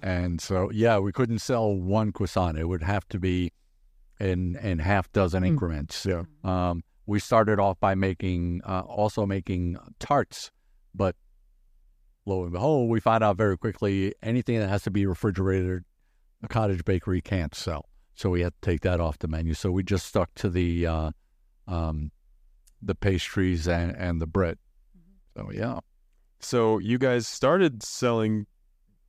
[0.00, 2.56] And so, yeah, we couldn't sell one croissant.
[2.56, 3.52] It would have to be
[4.20, 5.48] in in half dozen Mm.
[5.48, 6.06] increments.
[6.06, 6.22] Yeah.
[6.44, 10.50] Um, we started off by making uh, also making tarts,
[10.94, 11.16] but
[12.26, 15.84] lo and behold, we found out very quickly anything that has to be refrigerated,
[16.42, 17.86] a cottage bakery can't sell.
[18.14, 19.54] So we had to take that off the menu.
[19.54, 21.10] So we just stuck to the uh,
[21.66, 22.10] um,
[22.82, 24.58] the pastries and, and the bread.
[25.34, 25.80] So yeah,
[26.40, 28.46] So you guys started selling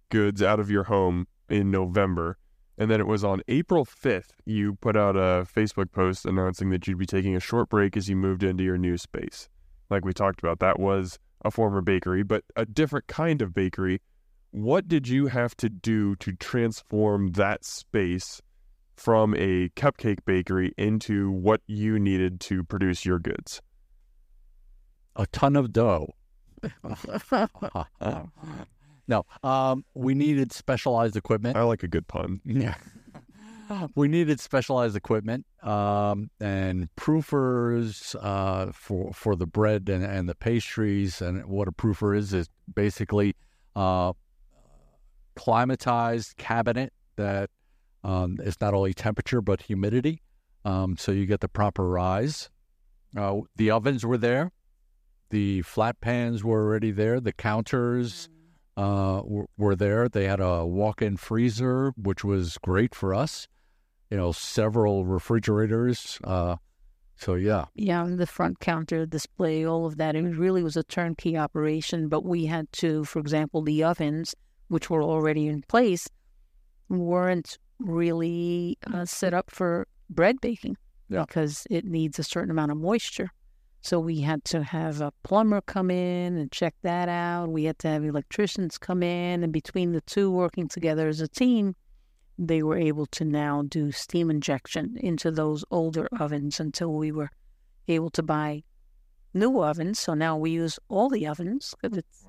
[0.10, 2.38] goods out of your home in November,
[2.80, 6.88] and then it was on April 5th you put out a Facebook post announcing that
[6.88, 9.49] you'd be taking a short break as you moved into your new space.
[9.89, 14.01] Like we talked about, that was a former bakery, but a different kind of bakery.
[14.51, 18.41] What did you have to do to transform that space
[18.95, 23.61] from a cupcake bakery into what you needed to produce your goods?
[25.19, 26.15] a ton of dough.
[29.10, 31.57] no, um, we needed specialized equipment.
[31.57, 32.41] I like a good pun.
[32.45, 32.76] Yeah.
[33.95, 40.36] we needed specialized equipment um, and proofers uh, for for the bread and, and the
[40.36, 41.24] pastries.
[41.24, 43.36] And what a proofer is is basically
[43.76, 44.14] uh,
[45.36, 47.49] climatized cabinet that
[48.03, 50.22] um, is not only temperature but humidity,
[50.66, 52.51] um, so you get the proper rise.
[53.18, 54.51] Uh, the ovens were there,
[55.32, 58.30] the flat pans were already there, the counters
[58.80, 60.07] uh, were, were there.
[60.09, 63.47] They had a walk-in freezer, which was great for us.
[64.09, 66.17] You know, several refrigerators.
[66.23, 66.55] Uh,
[67.15, 70.15] so yeah, Yeah, the front counter display, all of that.
[70.15, 74.34] It really was a turnkey operation, but we had to, for example, the ovens,
[74.69, 76.07] which were already in place,
[76.88, 80.77] weren't really uh, set up for bread baking
[81.09, 81.25] Yeah.
[81.27, 83.30] because it needs a certain amount of moisture.
[83.82, 87.49] So we had to have a plumber come in and check that out.
[87.49, 91.27] We had to have electricians come in, and between the two working together as a
[91.27, 91.75] team,
[92.38, 97.30] they were able to now do steam injection into those older ovens until we were
[97.88, 98.63] able to buy
[99.34, 99.99] new ovens.
[99.99, 102.25] So now we use all the ovens 'cause it's,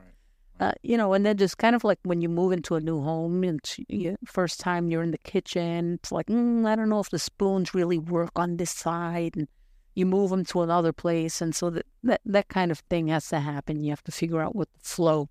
[0.60, 3.00] uh, you know, and then just kind of like when you move into a new
[3.02, 7.00] home and you, first time you're in the kitchen, it's like, mm, I don't know
[7.00, 9.36] if the spoons really work on this side.
[9.36, 9.48] And
[9.94, 11.40] you move them to another place.
[11.40, 13.80] And so that, that, that kind of thing has to happen.
[13.80, 15.28] You have to figure out what the flow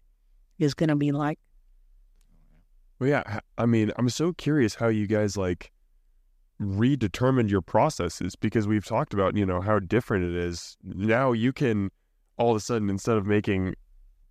[0.57, 1.39] is going to be like.
[2.99, 3.39] Well, yeah.
[3.57, 5.72] I mean, I'm so curious how you guys like
[6.62, 10.78] redetermined your processes because we've talked about, you know, how different it is.
[10.84, 11.89] Now you can
[12.39, 13.76] all of a sudden, instead of making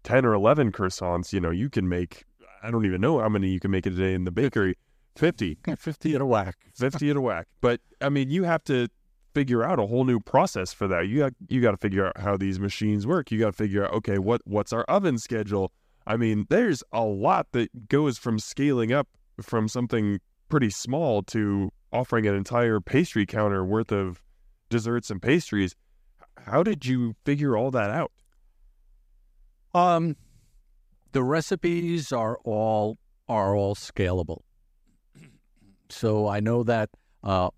[0.03, 2.25] 10 or 11 croissants, you know, you can make,
[2.63, 4.75] I don't even know how many you can make a day in the bakery
[5.17, 6.57] 50, fifty at a whack.
[6.75, 7.47] 50 at a whack.
[7.61, 8.89] But I mean, you have to
[9.39, 11.07] figure out a whole new process for that.
[11.07, 13.31] You got, you got to figure out how these machines work.
[13.31, 15.71] You got to figure out, okay, what, what's our oven schedule?
[16.09, 19.07] I mean, there's a lot that goes from scaling up
[19.41, 20.19] from something
[20.49, 24.21] pretty small to offering an entire pastry counter worth of
[24.71, 25.77] desserts and pastries.
[26.37, 28.11] How did you figure all that out?
[29.73, 30.17] Um,
[31.13, 34.41] the recipes are all are all scalable.
[35.91, 36.91] So I know that
[37.25, 37.49] uh,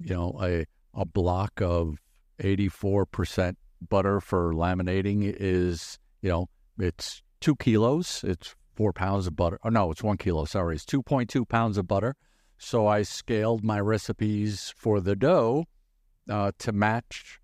[0.00, 0.66] you know a
[0.96, 1.98] a block of
[2.40, 8.24] eighty four percent butter for laminating is you know it's two kilos.
[8.26, 9.58] It's four pounds of butter.
[9.62, 10.44] Oh no, it's one kilo.
[10.46, 12.16] Sorry, it's two point two pounds of butter.
[12.58, 15.66] So I scaled my recipes for the dough
[16.28, 17.38] uh, to match.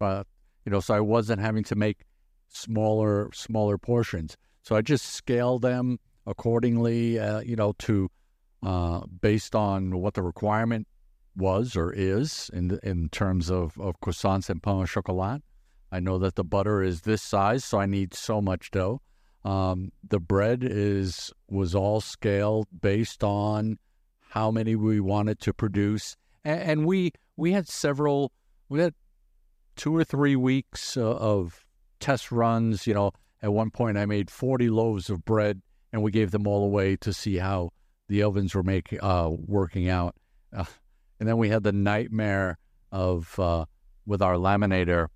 [0.00, 0.24] Uh,
[0.64, 2.06] you know, so I wasn't having to make
[2.48, 4.36] smaller smaller portions.
[4.62, 8.10] So I just scaled them accordingly, uh, you know, to
[8.62, 10.86] uh, based on what the requirement
[11.36, 15.42] was or is in in terms of, of croissants and pain au chocolat.
[15.92, 19.00] I know that the butter is this size, so I need so much dough.
[19.44, 23.78] Um, the bread is was all scaled based on
[24.20, 28.32] how many we wanted to produce, and, and we we had several.
[28.68, 28.94] We had
[29.76, 31.64] two or three weeks uh, of
[31.98, 32.86] test runs.
[32.86, 33.12] You know,
[33.42, 35.62] at one point I made 40 loaves of bread
[35.92, 37.70] and we gave them all away to see how
[38.08, 40.14] the ovens were make, uh, working out.
[40.54, 40.64] Uh,
[41.20, 42.58] and then we had the nightmare
[42.90, 43.66] of uh,
[44.06, 45.08] with our laminator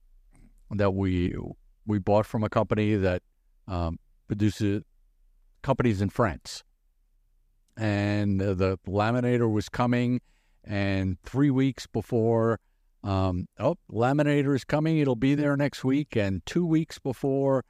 [0.70, 1.34] that we
[1.86, 3.22] we bought from a company that
[3.66, 3.98] um,
[4.28, 4.82] produces
[5.62, 6.62] companies in France.
[7.76, 10.20] And the laminator was coming,
[10.62, 12.60] and three weeks before
[13.04, 14.98] um, oh, laminator is coming.
[14.98, 16.16] It'll be there next week.
[16.16, 17.64] And two weeks before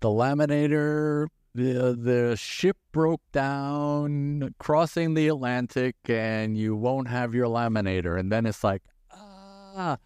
[0.00, 7.46] the laminator, the the ship broke down crossing the Atlantic, and you won't have your
[7.46, 8.18] laminator.
[8.18, 8.82] And then it's like,
[9.12, 9.98] ah,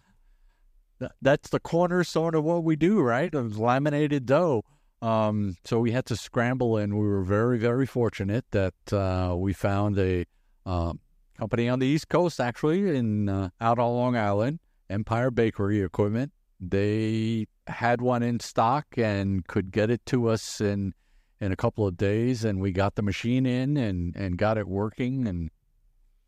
[0.99, 3.35] th- that's the cornerstone of what we do, right?
[3.35, 4.63] Of laminated dough.
[5.01, 9.53] Um, so we had to scramble, and we were very, very fortunate that uh, we
[9.53, 10.25] found a
[10.67, 11.01] um,
[11.39, 14.59] company on the East Coast, actually, in uh, out on Long Island,
[14.91, 16.33] Empire Bakery Equipment.
[16.61, 20.95] They had one in stock and could get it to us in
[21.41, 24.67] in a couple of days, and we got the machine in and and got it
[24.69, 25.27] working.
[25.27, 25.51] And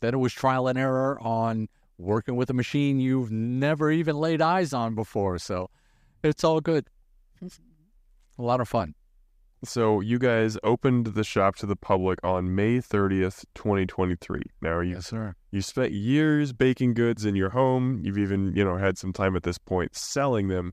[0.00, 4.40] then it was trial and error on working with a machine you've never even laid
[4.40, 5.38] eyes on before.
[5.38, 5.68] So
[6.22, 6.86] it's all good.
[8.38, 8.94] A lot of fun.
[9.62, 14.40] So you guys opened the shop to the public on May 30th, 2023.
[14.62, 15.34] Now you Yes, sir.
[15.50, 18.00] you spent years baking goods in your home.
[18.02, 20.72] You've even, you know, had some time at this point selling them,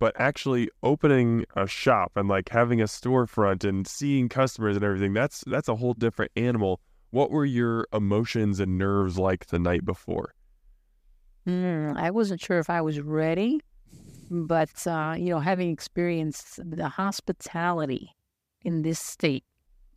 [0.00, 5.12] but actually opening a shop and like having a storefront and seeing customers and everything,
[5.12, 6.80] that's that's a whole different animal.
[7.10, 10.34] What were your emotions and nerves like the night before?
[11.46, 13.60] Mm, I wasn't sure if I was ready,
[14.30, 18.16] but uh, you know, having experienced the hospitality
[18.62, 19.44] in this state,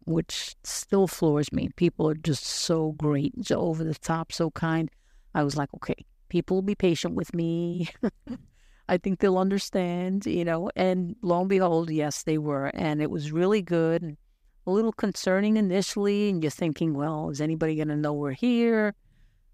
[0.05, 1.69] which still floors me.
[1.77, 4.91] People are just so great, so over the top, so kind.
[5.33, 7.87] I was like, okay, people will be patient with me.
[8.89, 10.69] I think they'll understand, you know.
[10.75, 14.17] And lo and behold, yes, they were, and it was really good.
[14.65, 18.95] A little concerning initially, and you're thinking, well, is anybody going to know we're here?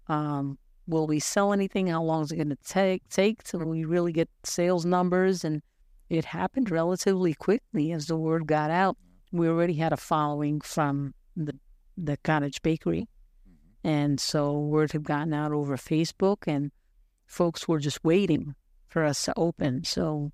[0.08, 1.88] Um, will we sell anything?
[1.88, 5.44] How long is it going to take take till we really get sales numbers?
[5.44, 5.62] And
[6.08, 8.96] it happened relatively quickly as the word got out.
[9.32, 11.56] We already had a following from the
[11.96, 13.08] the cottage bakery,
[13.84, 16.72] and so word had gotten out over Facebook, and
[17.26, 18.54] folks were just waiting
[18.90, 19.84] for us to open.
[19.84, 20.32] So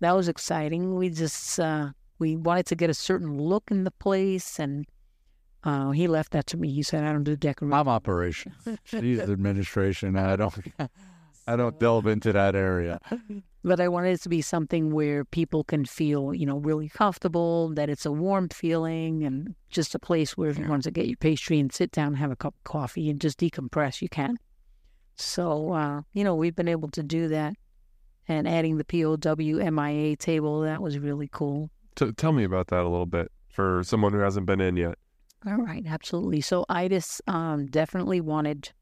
[0.00, 0.94] that was exciting.
[0.94, 4.86] We just uh, we wanted to get a certain look in the place, and
[5.64, 6.70] uh, he left that to me.
[6.72, 8.54] He said, "I don't do decoration." I'm operations.
[8.84, 10.16] She's administration.
[10.16, 10.54] I don't.
[11.48, 13.00] I don't delve into that area.
[13.62, 17.68] But I wanted it to be something where people can feel, you know, really comfortable.
[17.68, 21.06] That it's a warm feeling, and just a place where if you want to get
[21.06, 24.08] your pastry and sit down, and have a cup of coffee, and just decompress, you
[24.08, 24.38] can.
[25.16, 27.54] So, uh, you know, we've been able to do that,
[28.28, 31.70] and adding the POW MIA table that was really cool.
[31.94, 34.96] T- tell me about that a little bit for someone who hasn't been in yet.
[35.46, 36.40] All right, absolutely.
[36.40, 38.72] So Aires um, definitely wanted.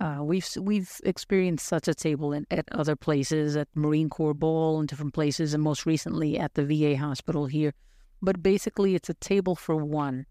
[0.00, 4.78] Uh, we've we've experienced such a table in, at other places, at Marine Corps Ball
[4.78, 7.74] and different places, and most recently at the VA hospital here.
[8.22, 10.26] But basically, it's a table for one,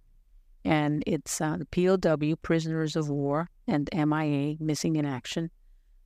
[0.63, 5.51] and it's uh, the POW, prisoners of war, and MIA, missing in action.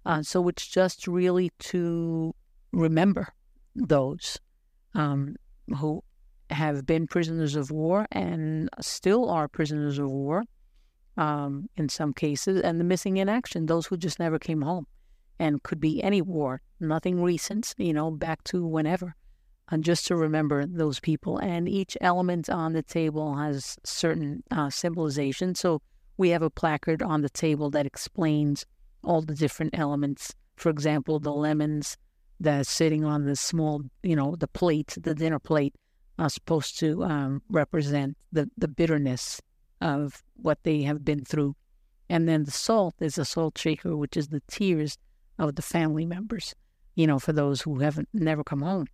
[0.06, 2.34] Uh, so it's just really to
[2.72, 3.28] remember
[3.76, 4.40] those
[4.94, 5.36] um,
[5.78, 6.04] who
[6.50, 10.44] have been prisoners of war and still are prisoners of war
[11.18, 14.88] um, in some cases, and the missing in action, those who just never came home.
[15.40, 19.16] And could be any war, nothing recent, you know, back to whenever.
[19.70, 21.38] And just to remember those people.
[21.40, 25.56] And each element on the table has certain uh, symbolization.
[25.56, 25.82] So
[26.18, 28.66] we have a placard on the table that explains
[29.04, 30.34] all the different elements.
[30.56, 31.98] For example, the lemons
[32.40, 35.76] that's sitting on the small, you know, the plate, the dinner plate,
[36.18, 39.42] are supposed to um, represent the, the bitterness
[39.80, 41.56] of what they have been through.
[42.10, 44.98] And then the salt is a salt shaker, which is the tears
[45.40, 46.54] of the family members,
[46.96, 48.88] you know, for those who haven't never come home.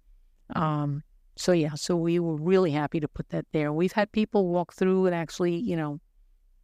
[0.56, 1.04] Um,
[1.36, 3.74] so yeah, so we were really happy to put that there.
[3.74, 6.00] We've had people walk through and actually, you know,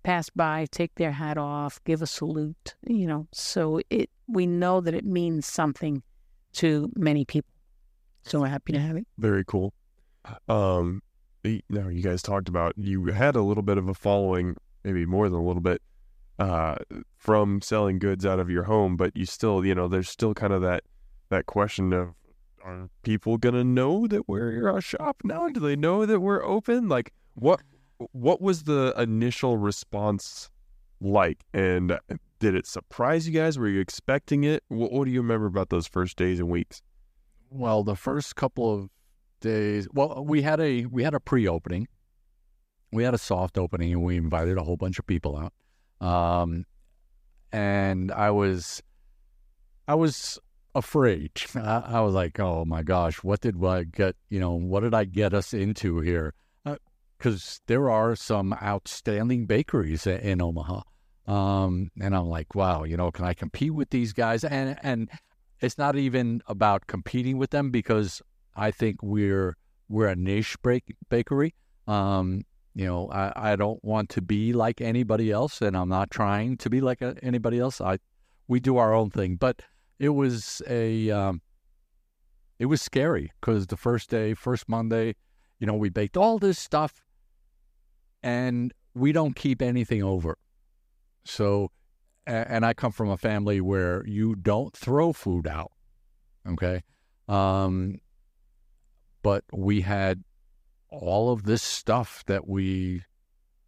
[0.04, 3.28] pass by, take their hat off, give a salute, you know.
[3.32, 6.04] So it we know that it means something
[6.54, 7.52] to many people.
[8.24, 9.08] So we're happy to have it.
[9.18, 9.74] Very cool.
[10.48, 11.02] Um,
[11.44, 15.06] y- now you guys talked about you had a little bit of a following, maybe
[15.06, 15.82] more than a little bit,
[16.40, 16.76] uh,
[17.18, 20.54] from selling goods out of your home, but you still, you know, there's still kind
[20.54, 20.84] of that
[21.30, 22.14] that question of
[22.64, 25.50] are people gonna know that we're a shop now?
[25.50, 26.88] Do they know that we're open?
[26.88, 27.62] Like what
[28.12, 30.50] what was the initial response
[31.02, 31.44] like?
[31.54, 31.98] And
[32.40, 33.58] did it surprise you guys?
[33.58, 34.64] Were you expecting it?
[34.68, 36.82] What, what do you remember about those first days and weeks?
[37.50, 38.90] Well, the first couple of
[39.40, 41.88] days, well, we had a we had a pre-opening.
[42.92, 45.54] We had a soft opening, and we invited a whole bunch of people out.
[46.06, 46.66] Um,
[47.52, 48.84] and I was,
[49.88, 50.38] I was
[50.76, 51.32] afraid.
[51.56, 54.16] I, I was like, "Oh my gosh, what did I get?
[54.30, 56.34] You know, what did I get us into here?"
[57.24, 60.82] Because there are some outstanding bakeries in, Omaha,
[61.26, 65.10] um, and I'm like, "Wow, you know, can I compete with these guys?" And and
[65.62, 68.22] it's not even about competing with them because
[68.58, 69.56] I think we're
[69.88, 71.56] we're a niche break, bakery.
[71.88, 72.44] Um,
[72.76, 76.58] you know, I, I don't want to be like anybody else, and I'm not trying
[76.58, 77.80] to be like a, anybody else.
[77.80, 78.00] I
[78.50, 79.62] we do our own thing, but
[79.98, 81.42] it was a um,
[82.60, 85.16] it was scary because the first day, first Monday,
[85.60, 87.03] you know, we baked all this stuff,
[88.24, 90.38] and we don't keep anything over.
[91.26, 91.72] So,
[92.26, 95.72] and I come from a family where you don't throw food out.
[96.48, 96.82] Okay.
[97.28, 98.00] Um,
[99.22, 100.24] but we had
[100.90, 103.04] all of this stuff that we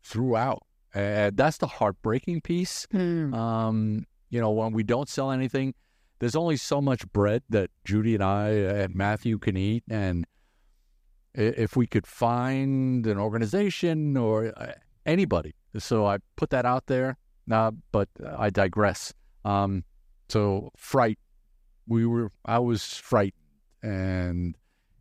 [0.04, 0.64] threw out.
[0.94, 2.88] And that's the heartbreaking piece.
[2.92, 3.34] Hmm.
[3.34, 5.74] Um, you know, when we don't sell anything,
[6.20, 9.84] there's only so much bread that Judy and I and Matthew can eat.
[9.90, 10.26] And
[11.36, 14.74] if we could find an organization or uh,
[15.06, 17.18] anybody, so I put that out there.
[17.52, 19.14] Uh, but I digress.
[19.44, 19.84] Um,
[20.30, 21.20] so fright,
[21.88, 22.32] we were.
[22.46, 23.34] I was frightened,
[23.84, 24.56] and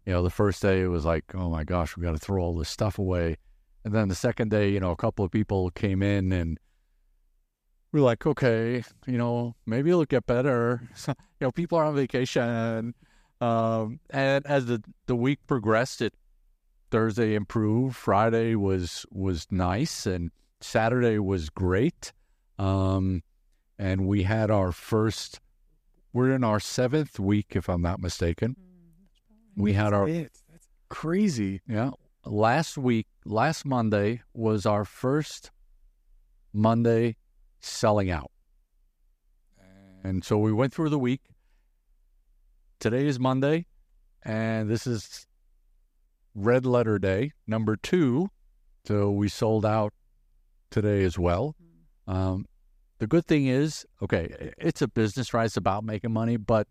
[0.07, 2.43] you know, the first day it was like, oh my gosh, we got to throw
[2.43, 3.39] all this stuff away.
[3.85, 6.59] And then the second day, you know, a couple of people came in and
[7.93, 10.89] we're like, okay, you know, maybe it'll get better.
[11.09, 12.95] you know, people are on vacation.
[13.41, 16.14] Um, and as the, the week progressed, it
[16.95, 17.97] Thursday improved.
[17.97, 20.30] Friday was was nice, and
[20.61, 22.12] Saturday was great.
[22.57, 23.24] Um,
[23.80, 25.40] and we had our first.
[26.12, 28.55] We're in our seventh week, if I'm not mistaken.
[29.57, 30.32] We had our It.
[30.49, 31.62] That's crazy.
[31.66, 31.90] yeah.
[32.24, 35.51] Last week, last Monday was our first
[36.53, 37.16] Monday
[37.61, 38.30] selling out.
[40.05, 41.22] And so we went through the week.
[42.78, 43.66] Today is Monday,
[44.22, 45.26] and this is
[46.35, 48.28] red letter day, number two.
[48.87, 49.93] So we sold out
[50.70, 51.57] today as well.
[52.07, 52.47] Um,
[52.99, 55.47] the good thing is, okay, it's a business, right?
[55.47, 56.66] It's about making money, but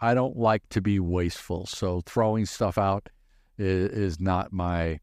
[0.00, 1.66] I don't like to be wasteful.
[1.66, 3.08] So throwing stuff out
[3.58, 4.98] is, is not my,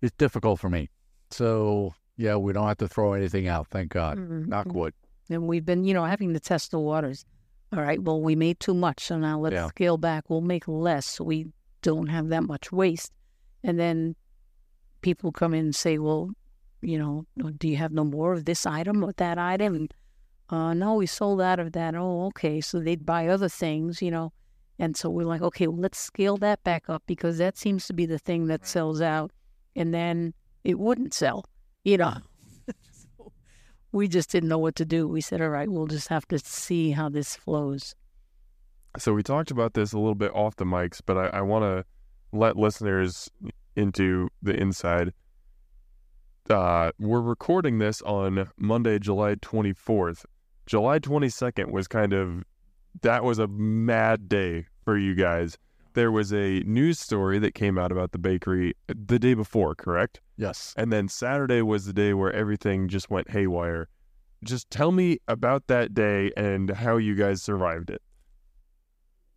[0.00, 0.88] it's difficult for me.
[1.30, 3.68] So yeah, we don't have to throw anything out.
[3.68, 4.18] Thank God.
[4.18, 4.48] Mhm.
[4.48, 4.94] Knock wood.
[5.30, 7.24] And we've been, you know, having to test the waters.
[7.72, 9.68] All right, well, we made too much, so now let's Yeah.
[9.68, 10.28] scale back.
[10.28, 11.46] We'll make less we
[11.82, 13.12] don't have that much waste.
[13.62, 14.16] And then
[15.02, 16.30] people come in and say, well,
[16.80, 17.26] you know,
[17.58, 19.74] do you have no more of this item or that item?
[19.74, 19.94] And,
[20.48, 21.94] uh, no, we sold out of that.
[21.94, 22.60] Oh, okay.
[22.60, 24.32] So they'd buy other things, you know.
[24.78, 27.92] And so we're like, okay, well, let's scale that back up because that seems to
[27.92, 29.30] be the thing that sells out.
[29.76, 31.44] And then it wouldn't sell,
[31.84, 32.16] you know.
[33.14, 33.32] So
[33.92, 35.06] we just didn't know what to do.
[35.06, 37.94] We said, all right, we'll just have to see how this flows.
[38.98, 41.64] So we talked about this a little bit off the mics, but I, I want
[41.64, 41.84] to
[42.36, 43.30] let listeners
[43.74, 45.12] into the inside.
[46.50, 50.24] Uh, we're recording this on Monday, July 24th.
[50.66, 52.44] July 22nd was kind of
[53.00, 55.56] that was a mad day for you guys.
[55.94, 60.20] There was a news story that came out about the bakery the day before, correct?
[60.36, 60.74] Yes.
[60.76, 63.88] And then Saturday was the day where everything just went haywire.
[64.44, 68.02] Just tell me about that day and how you guys survived it.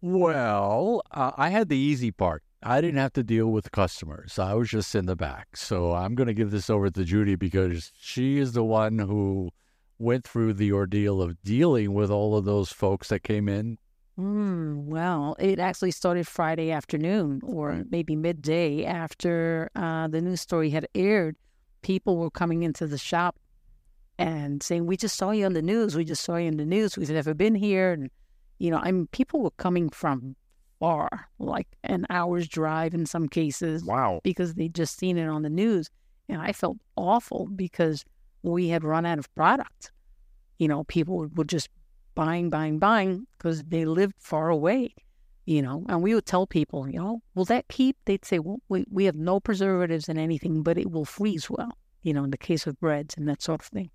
[0.07, 2.43] Well, uh, I had the easy part.
[2.61, 4.37] I didn't have to deal with customers.
[4.37, 5.57] I was just in the back.
[5.57, 9.49] So I'm going to give this over to Judy because she is the one who
[9.97, 13.79] went through the ordeal of dealing with all of those folks that came in.
[14.19, 20.69] Mm, well, it actually started Friday afternoon or maybe midday after uh, the news story
[20.69, 21.35] had aired.
[21.81, 23.37] People were coming into the shop
[24.19, 25.95] and saying, "We just saw you on the news.
[25.95, 26.95] We just saw you on the news.
[26.95, 28.11] We've never been here." And
[28.59, 30.35] you know, I mean, people were coming from
[30.79, 33.83] far, like an hour's drive in some cases.
[33.83, 34.21] Wow.
[34.23, 35.89] because they'd just seen it on the news.
[36.29, 38.03] And I felt awful because
[38.43, 39.91] we had run out of product.
[40.57, 41.69] You know, people were- just
[42.15, 44.95] buying, buying, buying because they lived far away,
[45.45, 45.85] you know.
[45.89, 47.97] And we would tell people, you know, will that keep?
[48.05, 51.77] They'd say, well, we, we have no preservatives in anything, but it will freeze well,
[52.03, 53.89] you know, in the case of breads and that sort of thing.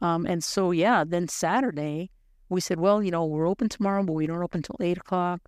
[0.00, 2.10] Um, and so, yeah, then Saturday,
[2.52, 5.40] we said, well, you know, we're open tomorrow, but we don't open till 8 o'clock.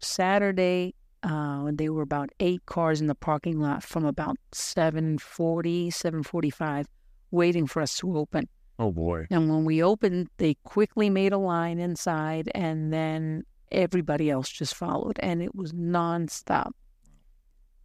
[0.00, 6.86] Saturday, uh, there were about eight cars in the parking lot from about 7.40, 7.45,
[7.30, 8.48] waiting for us to open.
[8.78, 9.26] Oh boy.
[9.30, 14.76] And when we opened, they quickly made a line inside, and then everybody else just
[14.76, 16.70] followed, and it was nonstop.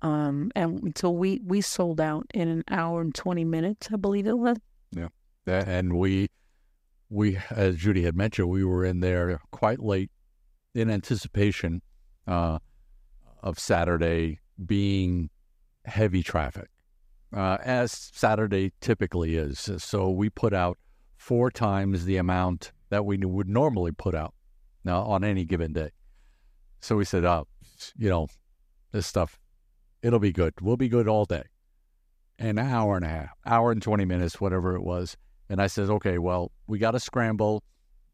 [0.04, 4.28] Um, and until we we sold out in an hour and twenty minutes, I believe
[4.28, 4.58] it was.
[4.91, 5.08] Yeah.
[5.46, 6.28] That- And we,
[7.14, 10.09] we, as Judy had mentioned, we were in there quite late
[10.74, 11.82] in anticipation
[12.28, 12.57] uh,
[13.43, 15.30] of Saturday being
[15.86, 16.70] heavy traffic,
[17.32, 19.70] uh, as Saturday typically is.
[19.78, 20.80] So we put out
[21.16, 24.34] four times the amount that we would normally put out
[24.84, 25.91] now on any given day.
[26.80, 27.47] So we said, oh,
[27.95, 28.28] you know,
[28.91, 29.39] this stuff,
[30.01, 30.53] it'll be good.
[30.61, 31.43] We'll be good all day.
[32.39, 35.16] An hour and a half, hour and 20 minutes, whatever it was.
[35.54, 37.62] And I said, okay, well, we got to scramble,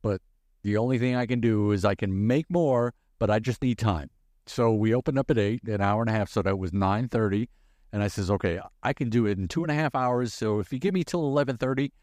[0.01, 0.19] but
[0.63, 3.77] the only thing I can do is I can make more, but I just need
[3.77, 4.09] time.
[4.45, 7.07] So we opened up at eight, an hour and a half, so that was nine
[7.07, 7.47] thirty.
[7.93, 10.33] And I says, okay, I can do it in two and a half hours.
[10.33, 11.93] So if you give me till eleven thirty,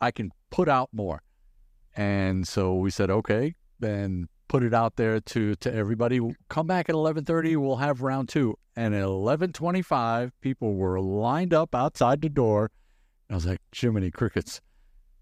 [0.00, 1.22] I can put out more.
[1.96, 6.20] And so we said, okay, then put it out there to to everybody.
[6.50, 7.56] Come back at eleven thirty.
[7.56, 8.56] We'll have round two.
[8.76, 12.70] And at eleven twenty five, people were lined up outside the door.
[13.28, 14.60] I was like, Jiminy crickets.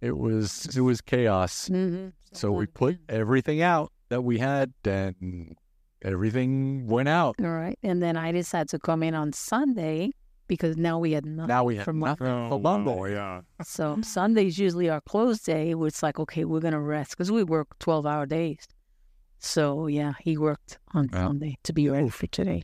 [0.07, 1.69] It was it was chaos.
[1.69, 2.09] Mm-hmm.
[2.33, 5.57] So we put everything out that we had, and
[6.03, 7.35] everything went out.
[7.43, 10.13] All right, and then I decided to come in on Sunday
[10.47, 11.49] because now we had nothing.
[11.49, 13.15] Now we have from nothing Oh, for Monday.
[13.15, 13.41] yeah.
[13.65, 15.75] So Sunday's usually our close day.
[15.75, 18.65] Where it's like, okay, we're gonna rest because we work twelve hour days.
[19.39, 21.27] So yeah, he worked on Yeah.
[21.27, 22.63] Sunday to be ready for today.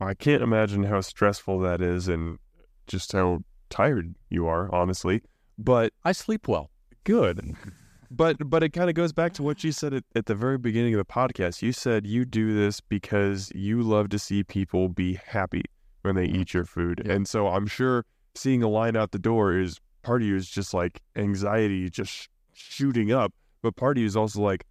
[0.00, 2.38] I can't imagine how stressful that is and
[2.86, 3.40] just how
[3.70, 5.22] tired you are, honestly.
[5.58, 6.70] But I sleep well.
[7.04, 7.56] good.
[8.10, 10.56] But but it kind of goes back to what you said at, at the very
[10.56, 11.62] beginning of the podcast.
[11.62, 15.62] You said you do this because you love to see people be happy
[16.02, 17.02] when they eat your food.
[17.04, 17.12] Yeah.
[17.12, 18.04] And so I'm sure
[18.36, 22.12] seeing a line out the door is part of you is just like anxiety just
[22.12, 23.32] sh- shooting up,
[23.62, 24.64] but part of you is also like,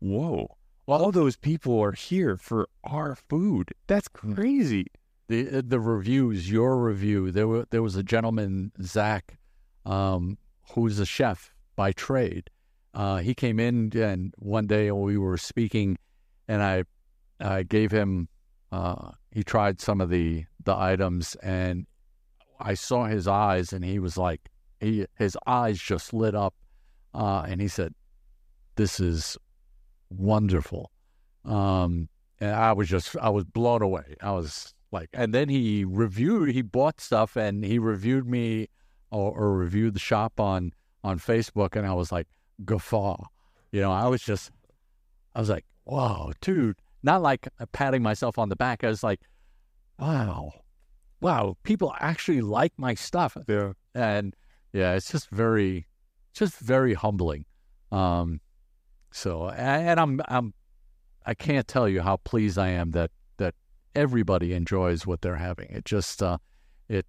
[0.00, 3.72] whoa, all those people are here for our food.
[3.86, 4.34] That's hmm.
[4.34, 4.86] crazy.
[5.28, 7.30] the uh, the reviews, your review.
[7.30, 9.38] There were there was a gentleman, Zach,
[9.86, 10.36] um,
[10.72, 12.50] who's a chef by trade.
[12.94, 15.98] uh, he came in and one day we were speaking,
[16.48, 16.84] and I
[17.40, 18.28] I gave him
[18.72, 21.86] uh, he tried some of the the items and
[22.58, 24.48] I saw his eyes and he was like
[24.80, 26.54] he his eyes just lit up
[27.14, 27.94] uh, and he said
[28.76, 29.36] this is
[30.10, 30.90] wonderful
[31.44, 32.08] um,
[32.40, 36.50] and I was just I was blown away I was like and then he reviewed
[36.50, 38.68] he bought stuff and he reviewed me
[39.16, 40.72] or, or reviewed the shop on
[41.04, 42.26] on Facebook and I was like
[42.64, 43.16] guffaw
[43.72, 44.50] you know I was just
[45.34, 48.84] I was like wow dude not like patting myself on the back.
[48.84, 49.20] I was like,
[49.98, 50.52] wow,
[51.20, 53.36] wow, people actually like my stuff.
[53.48, 53.72] Yeah.
[53.94, 54.34] And
[54.72, 55.86] yeah, it's just very,
[56.34, 57.46] just very humbling.
[57.92, 58.40] Um,
[59.12, 60.52] so, and I'm, I'm,
[61.24, 63.54] I can't tell you how pleased I am that, that
[63.94, 65.68] everybody enjoys what they're having.
[65.70, 66.38] It just, uh,
[66.88, 67.06] it,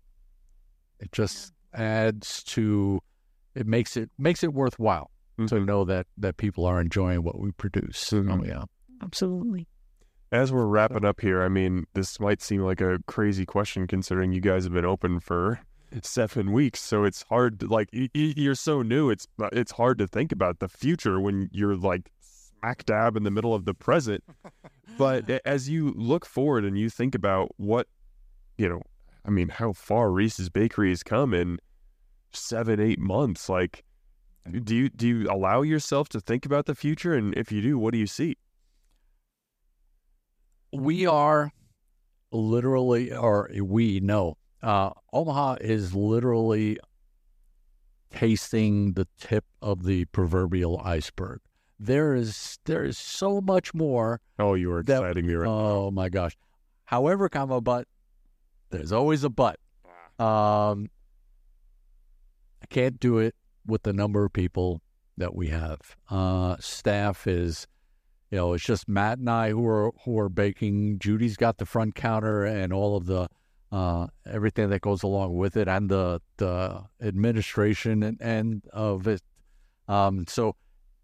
[0.99, 3.01] it just adds to,
[3.55, 5.47] it makes it, makes it worthwhile mm-hmm.
[5.47, 8.09] to know that, that people are enjoying what we produce.
[8.09, 8.31] Mm-hmm.
[8.31, 8.63] Oh, yeah.
[9.01, 9.67] Absolutely.
[10.31, 14.33] As we're wrapping up here, I mean, this might seem like a crazy question considering
[14.33, 15.61] you guys have been open for
[16.01, 16.81] seven weeks.
[16.81, 19.09] So it's hard to like you're so new.
[19.09, 23.31] It's it's hard to think about the future when you're like smack dab in the
[23.31, 24.23] middle of the present.
[24.97, 27.87] but as you look forward and you think about what
[28.57, 28.81] you know,
[29.25, 31.59] I mean, how far Reis' Bakery has come in
[32.33, 33.83] seven, eight months, like.
[34.63, 37.77] Do you do you allow yourself to think about the future, and if you do,
[37.77, 38.37] what do you see?
[40.71, 41.51] we are
[42.31, 46.79] literally, or we know, uh, Omaha is literally
[48.11, 51.39] tasting the tip of the proverbial iceberg.
[51.79, 54.19] There is there is so much more.
[54.39, 56.35] Oh, you are exciting me right Oh my gosh.
[56.85, 57.87] However, comma, but
[58.71, 59.59] there's always a but.
[60.19, 60.89] Um,
[62.69, 64.81] I can't do it with the number of people
[65.17, 65.79] that we have.
[66.09, 67.67] Uh, staff is
[68.29, 70.99] you know, it's just Matt and I who are who are baking.
[70.99, 73.29] Judy's got the front counter and all of the
[73.71, 79.21] uh, everything that goes along with it, and the the administration and, and of it.
[79.87, 80.55] Um, so,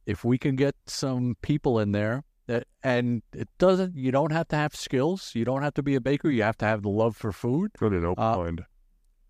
[0.06, 4.50] if we can get some people in there, that, and it doesn't, you don't have
[4.50, 5.32] to have skills.
[5.34, 6.30] You don't have to be a baker.
[6.30, 7.72] You have to have the love for food.
[7.80, 8.66] And open uh, mind.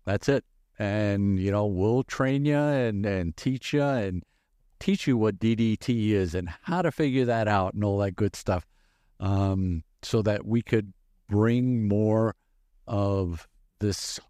[0.04, 0.44] That's it.
[0.78, 4.22] And you know, we'll train you and and teach you and
[4.80, 8.34] teach you what DDT is and how to figure that out and all that good
[8.34, 8.66] stuff,
[9.20, 10.92] um, so that we could
[11.28, 12.34] bring more
[12.86, 13.48] of
[13.78, 14.20] this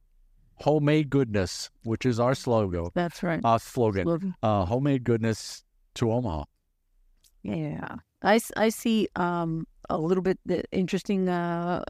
[0.56, 2.88] homemade goodness, which is our slogan.
[2.94, 3.40] That's right.
[3.44, 4.04] Our slogan.
[4.04, 4.34] slogan.
[4.42, 5.64] Uh, homemade goodness
[5.94, 6.44] to Omaha.
[7.42, 10.38] Yeah, I, I see um, a little bit
[10.72, 11.84] interesting uh,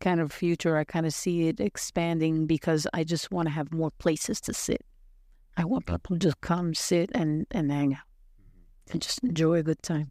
[0.00, 0.76] kind of future.
[0.76, 4.54] I kind of see it expanding because I just want to have more places to
[4.54, 4.84] sit.
[5.56, 8.92] I want people to just come, sit, and, and hang out mm-hmm.
[8.92, 10.10] and just enjoy a good time.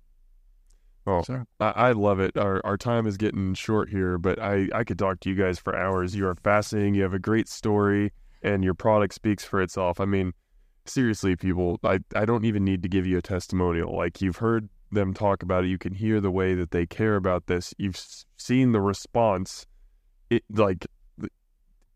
[1.07, 1.23] Oh,
[1.59, 2.36] I, I, love it.
[2.36, 5.59] Our our time is getting short here, but I, I could talk to you guys
[5.59, 6.15] for hours.
[6.15, 6.95] You are fascinating.
[6.95, 8.11] You have a great story,
[8.41, 9.99] and your product speaks for itself.
[9.99, 10.34] I mean,
[10.86, 13.95] seriously, people, I, I don't even need to give you a testimonial.
[13.95, 15.68] Like, you've heard them talk about it.
[15.68, 17.74] You can hear the way that they care about this.
[17.78, 18.00] You've
[18.38, 19.66] seen the response.
[20.30, 20.88] It like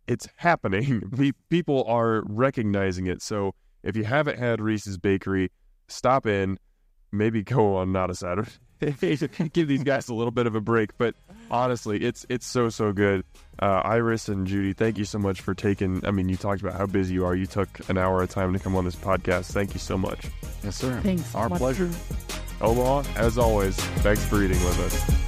[0.07, 1.33] it's happening.
[1.49, 3.21] People are recognizing it.
[3.21, 5.51] So if you haven't had Reis' Bakery,
[5.87, 6.59] stop in.
[7.11, 8.51] Maybe go on not a Saturday.
[8.79, 10.97] Give these guys a little bit of a break.
[10.97, 11.15] But
[11.51, 13.25] honestly, it's it's so so good.
[13.61, 16.05] Uh, Aires and Judy, thank you so much for taking.
[16.05, 17.35] I mean, you talked about how busy you are.
[17.35, 19.51] You took an hour of time to come on this podcast.
[19.51, 20.27] Thank you so much.
[20.63, 20.99] Yes, sir.
[21.01, 21.35] Thanks.
[21.35, 21.89] Our pleasure.
[22.61, 25.19] Omaha, as always, thanks for eating with us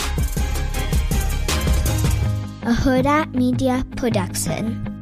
[2.63, 5.00] a Hurrdat Media Production.